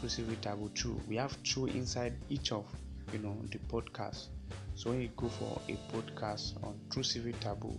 True 0.00 0.08
CV 0.08 0.40
Taboo 0.40 0.72
Two. 0.74 1.00
We 1.08 1.14
have 1.14 1.40
two 1.44 1.66
inside 1.66 2.14
each 2.30 2.50
of 2.50 2.64
you 3.12 3.20
know 3.20 3.36
the 3.52 3.58
podcast. 3.72 4.26
So 4.74 4.90
when 4.90 5.02
you 5.02 5.10
go 5.16 5.28
for 5.28 5.56
a 5.68 5.78
podcast 5.94 6.60
on 6.64 6.74
True 6.90 7.04
CV 7.04 7.38
Taboo, 7.38 7.78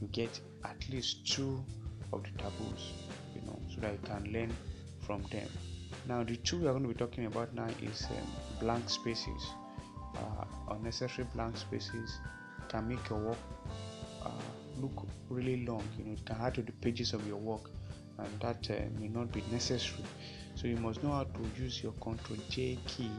you 0.00 0.08
get 0.08 0.40
at 0.64 0.88
least 0.90 1.24
two 1.24 1.64
of 2.12 2.24
the 2.24 2.30
taboos, 2.30 2.94
you 3.36 3.42
know, 3.46 3.60
so 3.72 3.80
that 3.82 3.92
you 3.92 3.98
can 4.02 4.32
learn 4.32 4.56
from 5.10 5.22
them. 5.32 5.48
Now, 6.06 6.22
the 6.22 6.36
two 6.36 6.58
we 6.58 6.68
are 6.68 6.70
going 6.70 6.84
to 6.84 6.88
be 6.88 6.94
talking 6.94 7.26
about 7.26 7.52
now 7.52 7.66
is 7.82 8.06
um, 8.10 8.26
blank 8.60 8.88
spaces. 8.88 9.42
Uh, 10.14 10.44
unnecessary 10.70 11.26
blank 11.34 11.56
spaces 11.56 12.18
can 12.68 12.86
make 12.88 13.10
your 13.10 13.18
work 13.18 13.38
uh, 14.24 14.30
look 14.80 15.04
really 15.28 15.64
long 15.66 15.82
you 15.98 16.04
know 16.04 16.12
it 16.12 16.24
can 16.24 16.36
add 16.40 16.54
to 16.54 16.62
the 16.62 16.72
pages 16.84 17.12
of 17.12 17.26
your 17.26 17.36
work 17.36 17.70
and 18.18 18.40
that 18.40 18.70
uh, 18.70 19.00
may 19.00 19.08
not 19.08 19.32
be 19.32 19.42
necessary. 19.50 20.04
So 20.54 20.68
you 20.68 20.76
must 20.76 21.02
know 21.02 21.10
how 21.10 21.24
to 21.24 21.62
use 21.62 21.82
your 21.82 21.92
control 22.08 22.38
j 22.48 22.78
key 22.86 23.10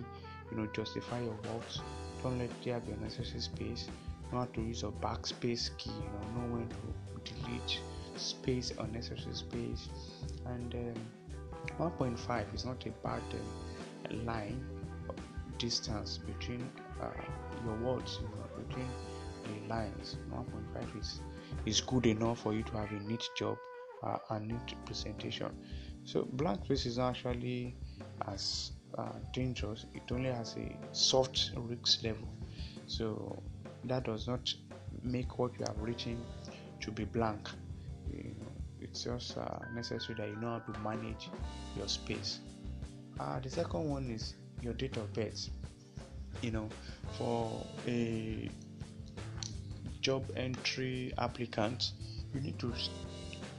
you 0.49 0.57
know 0.57 0.67
justify 0.73 1.19
your 1.21 1.37
works. 1.53 1.81
Don't 2.23 2.39
let 2.39 2.51
there 2.63 2.79
be 2.79 2.93
unnecessary 2.93 3.41
space. 3.41 3.89
Know 4.31 4.39
how 4.39 4.45
to 4.45 4.61
use 4.61 4.81
your 4.81 4.93
backspace 4.93 5.77
key 5.77 5.91
you 6.03 6.11
know 6.13 6.27
know 6.35 6.53
when 6.55 6.69
to 6.69 7.33
delete 7.33 7.79
space 8.15 8.71
unnecessary 8.79 9.35
space. 9.35 9.89
And 10.45 10.73
um, 10.73 11.20
1.5 11.79 12.55
is 12.55 12.65
not 12.65 12.85
a 12.85 12.89
bad 13.03 13.21
um, 13.33 14.25
line 14.25 14.63
distance 15.57 16.17
between 16.17 16.67
uh, 17.01 17.09
your 17.65 17.75
words, 17.77 18.19
you 18.21 18.27
know, 18.27 18.63
between 18.67 18.87
the 19.43 19.67
lines. 19.73 20.17
1.5 20.31 20.99
is 20.99 21.19
is 21.65 21.81
good 21.81 22.05
enough 22.05 22.39
for 22.39 22.53
you 22.53 22.63
to 22.63 22.77
have 22.77 22.91
a 22.91 22.99
neat 23.07 23.23
job 23.35 23.57
uh, 24.03 24.17
and 24.31 24.47
neat 24.47 24.75
presentation. 24.85 25.51
So 26.03 26.27
blank 26.33 26.65
space 26.65 26.85
is 26.85 26.97
actually 26.99 27.75
as 28.27 28.71
uh, 28.97 29.19
dangerous. 29.33 29.85
It 29.93 30.11
only 30.11 30.29
has 30.29 30.55
a 30.57 30.75
soft 30.91 31.51
risk 31.55 32.03
level. 32.03 32.27
So 32.87 33.41
that 33.85 34.05
does 34.05 34.27
not 34.27 34.53
make 35.03 35.37
what 35.37 35.57
you 35.59 35.65
have 35.67 35.79
written 35.79 36.17
to 36.81 36.91
be 36.91 37.05
blank. 37.05 37.49
It's 38.91 39.03
just 39.03 39.37
uh, 39.37 39.59
necessary 39.73 40.15
that 40.19 40.29
you 40.29 40.35
know 40.35 40.59
how 40.59 40.59
to 40.59 40.79
manage 40.81 41.29
your 41.75 41.87
space. 41.87 42.39
Uh, 43.19 43.39
the 43.39 43.49
second 43.49 43.89
one 43.89 44.11
is 44.11 44.35
your 44.61 44.73
date 44.73 44.97
of 44.97 45.11
birth 45.13 45.49
you 46.41 46.51
know 46.51 46.69
for 47.17 47.65
a 47.87 48.49
job 50.01 50.23
entry 50.35 51.13
applicant 51.17 51.91
you 52.33 52.41
need 52.41 52.57
to 52.59 52.73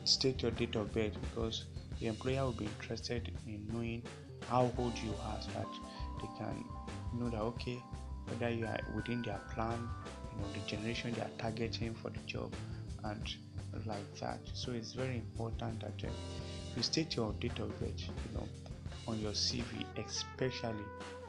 state 0.05 0.43
your 0.43 0.51
date 0.53 0.75
of 0.75 0.93
birth 0.93 1.17
because 1.21 1.65
the 2.01 2.07
employer 2.07 2.45
will 2.45 2.53
be 2.53 2.65
interested 2.65 3.31
in 3.47 3.65
knowing 3.73 4.03
how 4.49 4.71
old 4.79 4.99
you 4.99 5.15
are 5.25 5.41
so 5.41 5.51
that 5.55 5.67
they 6.21 6.29
can 6.39 6.65
know 7.15 7.29
that 7.29 7.41
okay 7.41 7.81
whether 8.27 8.51
you 8.51 8.67
are 8.67 8.81
within 8.97 9.23
their 9.23 9.41
plan 9.55 9.89
you 10.33 10.39
know 10.39 10.49
the 10.53 10.61
generation 10.67 11.12
they 11.12 11.21
are 11.21 11.31
targeting 11.39 11.95
for 11.95 12.11
the 12.11 12.21
job 12.27 12.53
and 13.05 13.35
like 13.87 14.21
that. 14.21 14.41
So 14.52 14.73
it's 14.73 14.93
very 14.93 15.17
important 15.17 15.81
that 15.81 16.09
uh, 16.09 16.12
you 16.76 16.83
state 16.83 17.17
your 17.17 17.33
date 17.41 17.59
of 17.59 17.79
birth 17.81 18.00
you 18.00 18.38
know 18.38 18.49
on 19.09 19.21
your 19.21 19.33
cv 19.33 19.85
especially 19.99 20.85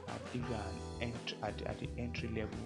at 0.08 0.20
if 0.32 0.48
you 0.48 0.54
are 0.54 0.72
ent- 1.00 1.34
at, 1.42 1.60
at 1.62 1.78
the 1.78 1.88
entry 1.98 2.28
level 2.28 2.58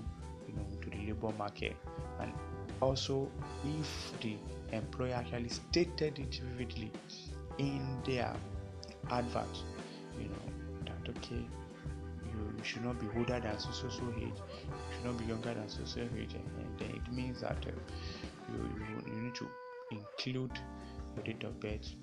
you 0.46 0.54
know 0.54 0.66
to 0.82 0.90
the 0.90 1.06
labor 1.06 1.32
market. 1.38 1.76
And 2.20 2.32
also 2.80 3.30
if 3.64 4.12
the 4.20 4.36
employer 4.72 5.14
actually 5.14 5.48
stated 5.48 6.18
it 6.18 6.40
vividly 6.52 6.90
in 7.58 7.98
their 8.04 8.34
advert 9.10 9.58
you 10.18 10.28
know 10.28 10.84
that 10.84 11.16
okay 11.16 11.36
you, 11.36 12.54
you 12.56 12.62
should 12.62 12.84
not 12.84 13.00
be 13.00 13.06
older 13.16 13.40
than 13.40 13.58
so 13.58 13.70
so 13.72 13.88
so 13.88 14.02
age 14.18 14.26
you 14.26 14.94
should 14.94 15.04
not 15.04 15.16
be 15.16 15.24
younger 15.24 15.54
than 15.54 15.68
so 15.68 15.84
so 15.84 16.00
age 16.00 16.34
and, 16.34 16.78
then 16.78 16.90
it 16.90 17.12
means 17.12 17.40
that 17.40 17.56
uh, 17.66 17.70
you, 18.52 18.70
you, 18.78 19.12
you 19.12 19.20
need 19.22 19.34
to 19.34 19.48
include 19.90 20.58
your 21.14 21.24
date 21.24 21.44
of 21.44 21.58
birth 21.60 21.94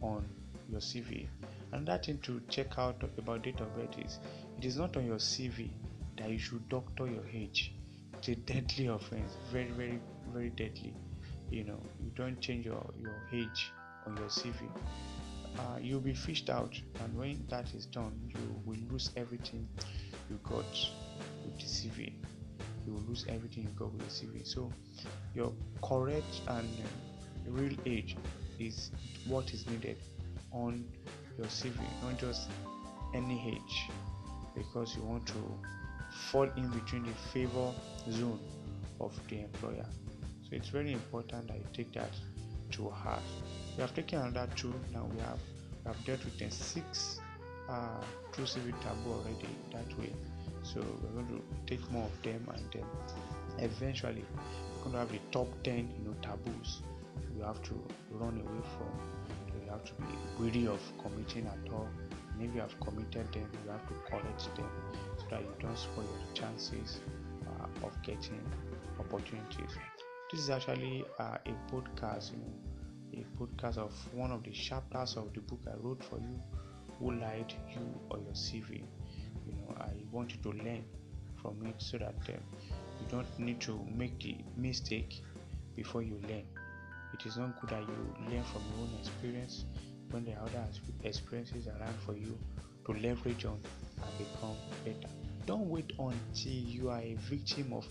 on 0.00 0.24
your 0.70 0.80
cv 0.80 1.26
another 1.72 2.02
thing 2.02 2.18
to 2.18 2.40
check 2.48 2.78
out 2.78 3.02
about 3.18 3.42
date 3.42 3.60
of 3.60 3.74
birth 3.74 3.98
is 3.98 4.18
it 4.58 4.64
is 4.64 4.76
not 4.76 4.96
on 4.96 5.06
your 5.06 5.16
CV 5.16 5.70
that 6.18 6.30
you 6.30 6.38
should 6.38 6.68
doctor 6.68 7.06
your 7.06 7.24
age. 7.32 7.74
It's 8.14 8.28
a 8.28 8.36
deadly 8.36 8.86
offense, 8.86 9.36
very, 9.50 9.70
very, 9.70 10.00
very 10.32 10.50
deadly. 10.50 10.94
You 11.50 11.64
know, 11.64 11.80
you 12.02 12.10
don't 12.14 12.40
change 12.40 12.64
your, 12.64 12.84
your 13.00 13.16
age 13.32 13.72
on 14.06 14.16
your 14.16 14.28
CV. 14.28 14.54
Uh, 15.58 15.78
you'll 15.80 16.00
be 16.00 16.14
fished 16.14 16.48
out, 16.48 16.80
and 17.00 17.18
when 17.18 17.44
that 17.50 17.74
is 17.74 17.86
done, 17.86 18.12
you 18.28 18.62
will 18.64 18.78
lose 18.90 19.10
everything 19.16 19.68
you 20.30 20.38
got 20.44 20.64
with 21.44 21.58
the 21.58 21.66
CV. 21.66 22.12
You 22.86 22.94
will 22.94 23.02
lose 23.02 23.26
everything 23.28 23.64
you 23.64 23.70
got 23.70 23.92
with 23.92 24.02
the 24.02 24.26
CV. 24.26 24.46
So, 24.46 24.70
your 25.34 25.52
correct 25.82 26.40
and 26.48 26.68
uh, 26.68 27.11
real 27.52 27.76
age 27.86 28.16
is 28.58 28.90
what 29.26 29.52
is 29.52 29.66
needed 29.68 29.96
on 30.52 30.84
your 31.38 31.46
CV, 31.46 31.74
not 32.02 32.18
just 32.18 32.50
any 33.14 33.54
age 33.56 33.90
because 34.54 34.94
you 34.96 35.02
want 35.02 35.26
to 35.26 35.34
fall 36.30 36.48
in 36.56 36.68
between 36.70 37.04
the 37.04 37.12
favor 37.32 37.72
zone 38.10 38.38
of 39.00 39.18
the 39.28 39.40
employer. 39.40 39.86
So 40.42 40.56
it's 40.56 40.68
very 40.68 40.92
important 40.92 41.48
that 41.48 41.56
you 41.56 41.64
take 41.72 41.92
that 41.94 42.10
to 42.72 42.88
heart. 42.90 43.22
We 43.76 43.80
have 43.80 43.94
taken 43.94 44.18
another 44.20 44.50
two. 44.56 44.74
Now 44.92 45.08
we 45.14 45.20
have 45.20 45.38
we 45.84 45.90
have 45.90 46.04
dealt 46.04 46.24
with 46.24 46.38
the 46.38 46.50
six 46.50 47.20
uh, 47.68 48.00
true 48.32 48.44
CV 48.44 48.72
taboo 48.82 49.12
already 49.12 49.48
that 49.72 49.98
way. 49.98 50.12
So 50.62 50.80
we're 51.02 51.22
going 51.22 51.40
to 51.40 51.42
take 51.66 51.90
more 51.90 52.04
of 52.04 52.22
them 52.22 52.46
and 52.54 52.64
then 52.72 52.84
eventually 53.58 54.24
we're 54.76 54.82
going 54.84 54.92
to 54.92 54.98
have 55.00 55.12
the 55.12 55.18
top 55.30 55.48
10 55.64 55.76
you 55.76 56.04
know 56.04 56.14
taboos 56.22 56.82
you 57.42 57.48
have 57.48 57.62
to 57.62 57.74
run 58.12 58.40
away 58.40 58.62
from. 58.76 59.62
You 59.64 59.70
have 59.70 59.84
to 59.84 59.92
be 59.94 60.14
wary 60.38 60.66
of 60.68 60.80
committing 61.02 61.46
at 61.46 61.72
all. 61.72 61.88
And 62.32 62.48
if 62.48 62.54
you 62.54 62.60
have 62.60 62.78
committed 62.80 63.32
them 63.32 63.48
you 63.64 63.70
have 63.70 63.86
to 63.88 63.94
correct 64.08 64.56
them 64.56 64.70
so 65.18 65.24
that 65.30 65.40
you 65.40 65.52
don't 65.60 65.76
spoil 65.76 66.04
your 66.04 66.34
chances 66.34 67.00
uh, 67.46 67.86
of 67.86 68.00
getting 68.02 68.40
opportunities. 69.00 69.76
This 70.30 70.40
is 70.40 70.50
actually 70.50 71.04
uh, 71.18 71.38
a 71.44 71.74
podcast 71.74 72.30
you 72.32 72.38
know 72.38 72.52
a 73.14 73.42
podcast 73.42 73.76
of 73.76 73.92
one 74.14 74.30
of 74.30 74.42
the 74.44 74.50
chapters 74.50 75.16
of 75.18 75.34
the 75.34 75.40
book 75.40 75.60
i 75.66 75.76
wrote 75.86 76.02
for 76.02 76.16
you 76.16 76.40
who 76.98 77.12
lied 77.12 77.52
you 77.68 78.00
or 78.08 78.18
your 78.18 78.32
cv 78.32 78.76
you 79.46 79.52
know 79.52 79.76
i 79.78 79.90
want 80.10 80.32
you 80.32 80.38
to 80.42 80.48
learn 80.64 80.82
from 81.42 81.62
it 81.66 81.74
so 81.76 81.98
that 81.98 82.14
um, 82.28 82.40
you 82.98 83.06
don't 83.10 83.38
need 83.38 83.60
to 83.60 83.78
make 83.94 84.18
the 84.20 84.34
mistake 84.56 85.20
before 85.76 86.02
you 86.02 86.18
learn 86.26 86.44
it 87.12 87.26
is 87.26 87.36
not 87.36 87.60
good 87.60 87.70
that 87.70 87.82
you 87.82 88.14
learn 88.30 88.42
from 88.44 88.62
your 88.70 88.86
own 88.86 88.90
experience 88.98 89.64
when 90.10 90.24
there 90.24 90.36
are 90.38 90.46
other 90.46 90.64
experiences 91.04 91.66
around 91.66 91.94
for 92.04 92.14
you 92.14 92.36
to 92.86 92.92
leverage 92.92 93.44
on 93.44 93.58
and 94.02 94.18
become 94.18 94.56
better. 94.84 95.12
Don't 95.46 95.68
wait 95.68 95.92
until 95.98 96.52
you 96.52 96.90
are 96.90 97.00
a 97.00 97.14
victim 97.20 97.72
of 97.72 97.86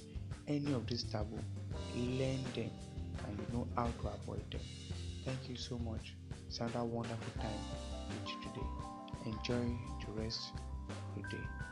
any 0.47 0.73
of 0.73 0.87
these 0.87 1.03
taboo. 1.03 1.39
Learn 1.95 2.43
them 2.55 2.71
and 3.27 3.39
you 3.39 3.45
know 3.53 3.67
how 3.75 3.85
to 3.85 4.07
avoid 4.07 4.49
them. 4.51 4.61
Thank 5.25 5.49
you 5.49 5.55
so 5.55 5.77
much. 5.79 6.13
It's 6.47 6.59
another 6.59 6.83
wonderful 6.83 7.41
time 7.41 7.51
with 8.09 8.29
you 8.29 8.41
today. 8.41 8.67
Enjoy 9.25 9.77
the 10.05 10.21
rest 10.21 10.51
of 10.89 11.21
your 11.21 11.29
day 11.29 11.70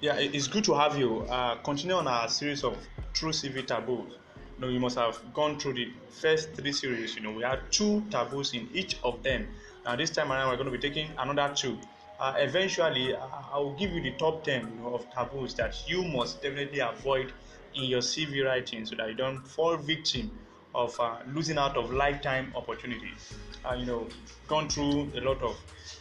Yeah, 0.00 0.14
it's 0.14 0.46
good 0.46 0.62
to 0.64 0.74
have 0.74 0.96
you. 0.96 1.22
Uh, 1.22 1.56
continue 1.56 1.96
on 1.96 2.06
our 2.06 2.28
series 2.28 2.62
of 2.62 2.76
true 3.14 3.32
CV 3.32 3.66
taboos. 3.66 4.12
You 4.56 4.60
know, 4.60 4.68
you 4.68 4.78
must 4.78 4.96
have 4.96 5.18
gone 5.34 5.58
through 5.58 5.72
the 5.72 5.92
first 6.08 6.54
three 6.54 6.70
series. 6.70 7.16
You 7.16 7.22
know, 7.22 7.32
we 7.32 7.42
had 7.42 7.58
two 7.72 8.04
taboos 8.08 8.54
in 8.54 8.68
each 8.72 8.96
of 9.02 9.20
them. 9.24 9.48
Now, 9.84 9.96
this 9.96 10.10
time 10.10 10.30
around, 10.30 10.50
we're 10.50 10.56
going 10.56 10.70
to 10.70 10.78
be 10.78 10.78
taking 10.78 11.10
another 11.18 11.52
two. 11.52 11.78
Uh, 12.20 12.34
eventually, 12.36 13.16
I 13.16 13.58
will 13.58 13.74
give 13.74 13.90
you 13.90 14.00
the 14.00 14.12
top 14.12 14.44
10 14.44 14.68
you 14.68 14.82
know, 14.82 14.94
of 14.94 15.10
taboos 15.10 15.54
that 15.54 15.74
you 15.88 16.04
must 16.04 16.42
definitely 16.42 16.78
avoid 16.78 17.32
in 17.74 17.84
your 17.84 18.00
CV 18.00 18.44
writing 18.44 18.86
so 18.86 18.94
that 18.94 19.08
you 19.08 19.14
don't 19.14 19.40
fall 19.48 19.76
victim 19.76 20.30
of 20.76 20.98
uh, 21.00 21.16
losing 21.32 21.58
out 21.58 21.76
of 21.76 21.90
lifetime 21.92 22.52
opportunities. 22.54 23.34
Uh, 23.68 23.72
you 23.74 23.86
know, 23.86 24.06
gone 24.46 24.68
through 24.68 25.10
a 25.16 25.20
lot 25.20 25.42
of 25.42 25.56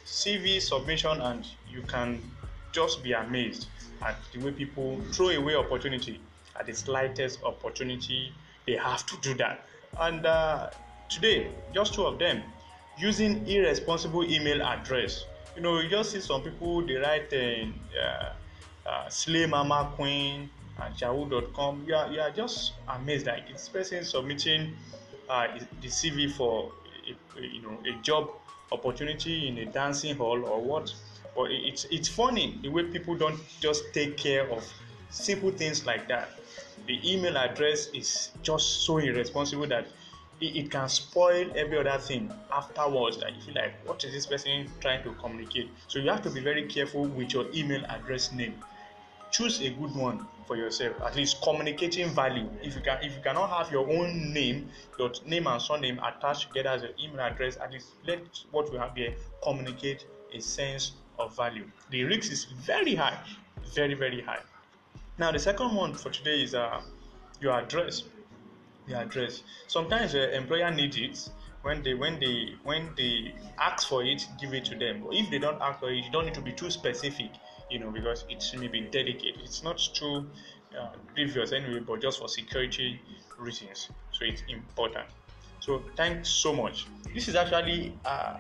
CV 0.06 0.62
submission, 0.62 1.20
and 1.22 1.48
you 1.68 1.82
can 1.82 2.22
just 2.72 3.04
be 3.04 3.14
amazed 3.14 3.68
at 4.02 4.18
the 4.34 4.40
way 4.40 4.52
people 4.52 5.00
throw 5.12 5.30
away 5.30 5.56
opportunity 5.56 6.20
at 6.60 6.66
the 6.66 6.74
slightest 6.74 7.44
opportunity 7.44 8.32
they 8.66 8.74
have 8.76 9.06
to 9.06 9.18
do 9.22 9.34
that. 9.36 9.66
And 10.00 10.26
uh, 10.26 10.70
today 11.10 11.52
just 11.74 11.94
two 11.94 12.06
of 12.06 12.20
them 12.20 12.42
using 12.98 13.48
irresponsible 13.48 14.24
email 14.24 14.62
address. 14.62 15.26
You 15.56 15.62
know 15.62 15.80
you 15.80 15.90
just 15.90 16.12
see 16.12 16.20
some 16.20 16.42
people 16.42 16.86
they 16.86 16.96
write 16.96 17.34
uh, 17.34 18.30
uh, 18.88 19.10
slay 19.10 19.46
mama 19.46 19.92
queen 19.96 20.50
at 20.80 21.00
yahoo.com 21.02 21.84
you 21.88 21.96
are, 21.96 22.12
you 22.12 22.20
are 22.20 22.32
just 22.32 22.74
amazed 22.88 23.26
like 23.26 23.48
this 23.52 23.68
person 23.70 24.04
submitting 24.04 24.74
uh, 25.30 25.48
the 25.82 25.88
cv 25.88 26.32
for 26.32 26.72
a, 27.38 27.42
you 27.42 27.62
know 27.62 27.78
a 27.86 28.02
job 28.02 28.30
opportunity 28.72 29.48
in 29.48 29.58
a 29.58 29.66
dancing 29.66 30.16
hall 30.16 30.44
or 30.46 30.62
what 30.62 30.94
but 31.38 31.52
it's 31.52 31.86
it's 31.92 32.10
funny 32.10 32.60
the 32.64 32.70
way 32.70 32.84
people 32.84 33.16
don't 33.16 33.40
just 33.62 33.94
take 33.94 34.18
care 34.18 34.50
of 34.52 34.68
simple 35.10 35.52
things 35.52 35.86
like 35.86 36.08
that. 36.08 36.30
The 36.88 37.00
email 37.14 37.38
address 37.38 37.88
is 37.94 38.32
just 38.42 38.86
so 38.86 38.98
irresponsible 38.98 39.68
that 39.68 39.88
it, 40.42 40.56
it 40.56 40.72
can 40.72 40.90
spoil 40.90 41.50
every 41.56 41.78
other 41.78 42.00
thing 42.00 42.34
afterwards. 42.52 43.18
That 43.18 43.36
you 43.36 43.42
feel 43.42 43.54
like, 43.54 43.74
what 43.86 44.04
is 44.04 44.14
this 44.14 44.26
person 44.26 44.68
trying 44.80 45.04
to 45.04 45.12
communicate? 45.14 45.70
So 45.88 46.00
you 46.00 46.10
have 46.10 46.24
to 46.24 46.32
be 46.32 46.42
very 46.42 46.66
careful 46.66 47.06
with 47.06 47.34
your 47.34 47.46
email 47.54 47.86
address 47.86 48.32
name. 48.32 48.56
Choose 49.32 49.62
a 49.62 49.70
good 49.70 49.96
one 49.96 50.26
for 50.48 50.56
yourself. 50.56 51.00
At 51.02 51.16
least 51.16 51.42
communicating 51.44 52.10
value. 52.10 52.50
If 52.64 52.76
you 52.76 52.82
can, 52.82 52.98
if 53.04 53.14
you 53.16 53.22
cannot 53.22 53.50
have 53.50 53.72
your 53.72 53.88
own 53.90 54.34
name, 54.34 54.70
your 54.98 55.12
name 55.26 55.46
and 55.48 55.62
surname 55.62 56.00
attached 56.00 56.48
together 56.48 56.70
as 56.70 56.82
your 56.82 56.92
email 57.00 57.22
address, 57.22 57.58
at 57.58 57.72
least 57.72 57.90
let 58.08 58.22
what 58.52 58.72
we 58.72 58.78
have 58.78 58.96
here 58.96 59.14
communicate 59.44 60.06
a 60.34 60.42
sense 60.42 60.94
of 61.20 61.36
value. 61.36 61.70
The 61.90 62.04
risk 62.04 62.32
is 62.32 62.46
very 62.46 62.96
high, 62.96 63.20
very, 63.76 63.94
very 63.94 64.22
high. 64.22 64.42
Now, 65.18 65.32
the 65.32 65.40
second 65.40 65.74
one 65.76 65.94
for 65.94 66.10
today 66.10 66.42
is 66.44 66.54
uh, 66.54 66.82
your 67.42 67.54
address. 67.54 68.04
Your 68.88 69.00
address. 69.00 69.44
Sometimes 69.68 70.14
the 70.14 70.30
uh, 70.30 70.38
employer 70.38 70.72
needs 70.72 70.98
it 70.98 71.30
when 71.64 71.84
they 71.84 71.94
when 71.94 72.20
they 72.20 72.56
when 72.64 72.90
they 72.96 73.34
ask 73.60 73.88
for 73.88 74.04
it, 74.04 74.26
give 74.40 74.54
it 74.54 74.66
to 74.66 74.76
them. 74.76 75.02
But 75.04 75.16
if 75.16 75.30
they 75.30 75.40
don't 75.40 75.62
ask 75.62 75.80
for 75.80 75.90
it, 75.90 76.06
you 76.06 76.12
don't 76.12 76.26
need 76.26 76.36
to 76.36 76.42
be 76.42 76.54
too 76.54 76.70
specific, 76.70 77.32
you 77.70 77.80
know, 77.80 77.92
because 77.92 78.26
it 78.30 78.44
may 78.58 78.68
be 78.68 78.82
delicate. 78.82 79.36
It's 79.44 79.64
not 79.64 79.78
too 79.94 80.30
uh, 80.80 80.90
previous 81.14 81.52
anyway, 81.52 81.80
but 81.80 82.02
just 82.02 82.20
for 82.20 82.30
security 82.30 83.02
reasons. 83.38 83.90
So 84.12 84.24
it's 84.24 84.44
important. 84.48 85.08
So 85.60 85.84
thanks 85.98 86.30
so 86.30 86.54
much. 86.54 86.88
This 87.14 87.28
is 87.28 87.36
actually 87.36 87.98
uh, 88.06 88.38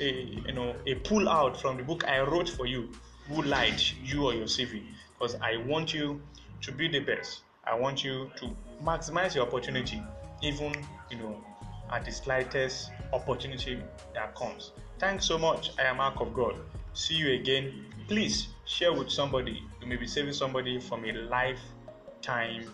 a 0.00 0.40
you 0.46 0.52
know 0.52 0.74
a 0.86 0.94
pull 0.96 1.28
out 1.28 1.60
from 1.60 1.76
the 1.76 1.82
book 1.82 2.06
I 2.08 2.20
wrote 2.20 2.48
for 2.48 2.66
you, 2.66 2.90
who 3.28 3.42
lied 3.42 3.80
you 4.02 4.26
or 4.26 4.34
your 4.34 4.46
CV, 4.46 4.82
because 5.18 5.36
I 5.36 5.56
want 5.58 5.92
you 5.94 6.20
to 6.62 6.72
be 6.72 6.88
the 6.88 7.00
best. 7.00 7.42
I 7.64 7.74
want 7.74 8.02
you 8.02 8.30
to 8.36 8.50
maximize 8.82 9.34
your 9.34 9.46
opportunity, 9.46 10.02
even 10.42 10.74
you 11.10 11.18
know 11.18 11.44
at 11.90 12.04
the 12.04 12.12
slightest 12.12 12.90
opportunity 13.12 13.78
that 14.14 14.34
comes. 14.34 14.72
Thanks 14.98 15.26
so 15.26 15.38
much. 15.38 15.70
I 15.78 15.82
am 15.82 15.98
Mark 15.98 16.20
of 16.20 16.32
God. 16.32 16.56
See 16.94 17.14
you 17.14 17.32
again. 17.34 17.86
Please 18.08 18.48
share 18.64 18.92
with 18.92 19.10
somebody. 19.10 19.62
You 19.80 19.86
may 19.86 19.96
be 19.96 20.06
saving 20.06 20.32
somebody 20.32 20.80
from 20.80 21.04
a 21.04 21.12
lifetime 21.12 22.70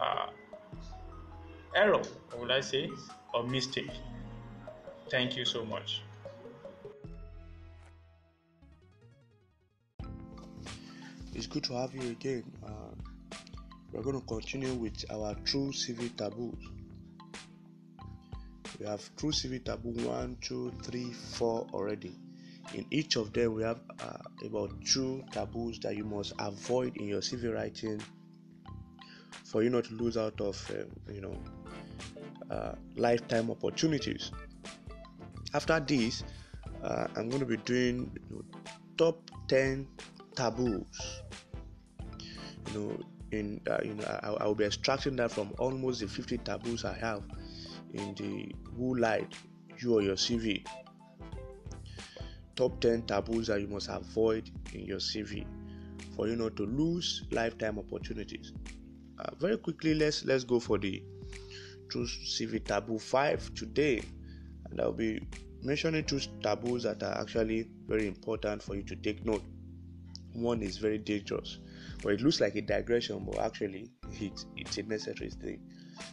uh, 0.00 0.30
error, 1.74 2.02
or 2.32 2.40
would 2.40 2.50
I 2.50 2.60
say, 2.60 2.90
or 3.34 3.44
mistake. 3.44 3.90
Thank 5.10 5.36
you 5.36 5.44
so 5.44 5.64
much. 5.64 6.02
It's 11.40 11.46
good 11.46 11.64
to 11.64 11.72
have 11.78 11.94
you 11.94 12.10
again. 12.10 12.44
Uh, 12.62 12.92
we're 13.92 14.02
going 14.02 14.20
to 14.20 14.26
continue 14.26 14.74
with 14.74 15.06
our 15.10 15.34
true 15.36 15.72
CV 15.72 16.14
taboos. 16.14 16.62
We 18.78 18.84
have 18.84 19.00
true 19.16 19.30
CV 19.30 19.64
taboo 19.64 20.06
one, 20.06 20.36
two, 20.42 20.70
three, 20.82 21.10
four 21.14 21.66
already. 21.72 22.14
In 22.74 22.84
each 22.90 23.16
of 23.16 23.32
them, 23.32 23.54
we 23.54 23.62
have 23.62 23.80
uh, 24.00 24.18
about 24.44 24.84
two 24.84 25.24
taboos 25.32 25.78
that 25.78 25.96
you 25.96 26.04
must 26.04 26.34
avoid 26.38 26.94
in 26.98 27.06
your 27.06 27.22
CV 27.22 27.54
writing 27.54 28.02
for 29.42 29.62
you 29.62 29.70
not 29.70 29.84
to 29.84 29.94
lose 29.94 30.18
out 30.18 30.38
of, 30.42 30.62
um, 30.68 31.14
you 31.14 31.22
know, 31.22 31.38
uh, 32.50 32.74
lifetime 32.96 33.50
opportunities. 33.50 34.30
After 35.54 35.80
this, 35.80 36.22
uh, 36.84 37.06
I'm 37.16 37.30
going 37.30 37.40
to 37.40 37.46
be 37.46 37.56
doing 37.56 38.14
top 38.98 39.30
10 39.48 39.88
taboos. 40.36 41.19
You 42.68 42.80
know, 42.80 43.00
in 43.32 43.60
uh, 43.68 43.78
you 43.84 43.94
know, 43.94 44.04
I, 44.22 44.28
I, 44.28 44.46
will 44.46 44.54
be 44.54 44.64
extracting 44.64 45.16
that 45.16 45.30
from 45.30 45.52
almost 45.58 46.00
the 46.00 46.08
50 46.08 46.38
taboos 46.38 46.84
I 46.84 46.94
have 46.98 47.22
in 47.94 48.14
the 48.14 48.52
Who 48.76 48.96
Lied 48.96 49.34
You 49.78 49.94
or 49.94 50.02
Your 50.02 50.16
CV. 50.16 50.66
Top 52.56 52.80
10 52.80 53.02
taboos 53.02 53.46
that 53.46 53.60
you 53.60 53.68
must 53.68 53.88
avoid 53.88 54.50
in 54.74 54.84
your 54.84 54.98
CV 54.98 55.46
for 56.14 56.28
you 56.28 56.36
not 56.36 56.56
to 56.56 56.66
lose 56.66 57.24
lifetime 57.30 57.78
opportunities. 57.78 58.52
Uh, 59.18 59.34
very 59.38 59.56
quickly, 59.56 59.94
let's 59.94 60.24
let's 60.24 60.44
go 60.44 60.60
for 60.60 60.78
the 60.78 61.02
true 61.88 62.06
CV 62.06 62.64
taboo 62.64 62.98
five 62.98 63.52
today, 63.54 64.02
and 64.70 64.80
I'll 64.80 64.92
be 64.92 65.20
mentioning 65.62 66.04
two 66.04 66.20
taboos 66.42 66.84
that 66.84 67.02
are 67.02 67.20
actually 67.20 67.68
very 67.86 68.06
important 68.06 68.62
for 68.62 68.74
you 68.74 68.82
to 68.84 68.96
take 68.96 69.24
note 69.24 69.42
one 70.32 70.62
is 70.62 70.78
very 70.78 70.98
dangerous. 70.98 71.58
But 72.02 72.14
it 72.14 72.20
looks 72.20 72.40
like 72.40 72.54
a 72.56 72.62
digression, 72.62 73.24
but 73.24 73.38
actually 73.38 73.90
it, 74.12 74.44
it's 74.56 74.78
a 74.78 74.82
necessary 74.82 75.30
thing. 75.30 75.60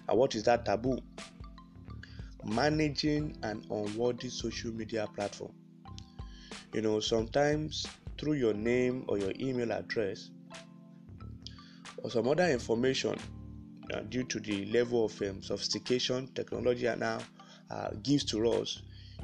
And 0.08 0.18
what 0.18 0.36
is 0.36 0.44
that 0.44 0.66
taboo? 0.66 1.00
Managing 2.44 3.36
an 3.44 3.64
unworthy 3.70 4.30
social 4.30 4.72
media 4.72 5.08
platform. 5.16 5.52
You 6.74 6.82
know, 6.82 7.00
sometimes 7.00 7.86
through 8.20 8.34
your 8.34 8.54
name 8.54 9.06
or 9.08 9.18
your 9.18 9.32
email 9.40 9.72
address 9.72 10.32
or 12.04 12.12
some 12.12 12.28
other 12.28 12.48
information, 12.48 13.16
uh, 13.94 14.02
due 14.02 14.24
to 14.24 14.40
the 14.40 14.66
level 14.66 15.06
of 15.06 15.22
um, 15.22 15.42
sophistication 15.42 16.28
technology 16.36 16.90
now 16.98 17.20
uh, 17.72 17.90
gives 18.04 18.24
to 18.26 18.48
us, 18.50 18.82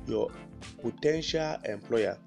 your 0.07 0.29
potential 0.81 1.57
employer 1.65 2.17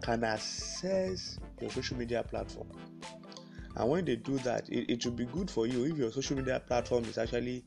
can 0.00 0.24
access 0.24 1.38
your 1.60 1.70
social 1.70 1.96
media 1.96 2.22
platform. 2.22 2.68
And 3.76 3.88
when 3.88 4.04
they 4.04 4.16
do 4.16 4.38
that, 4.40 4.68
it, 4.68 4.90
it 4.90 5.04
will 5.04 5.12
be 5.12 5.24
good 5.26 5.50
for 5.50 5.66
you 5.66 5.84
if 5.84 5.96
your 5.96 6.10
social 6.10 6.36
media 6.36 6.60
platform 6.60 7.04
is 7.04 7.18
actually 7.18 7.64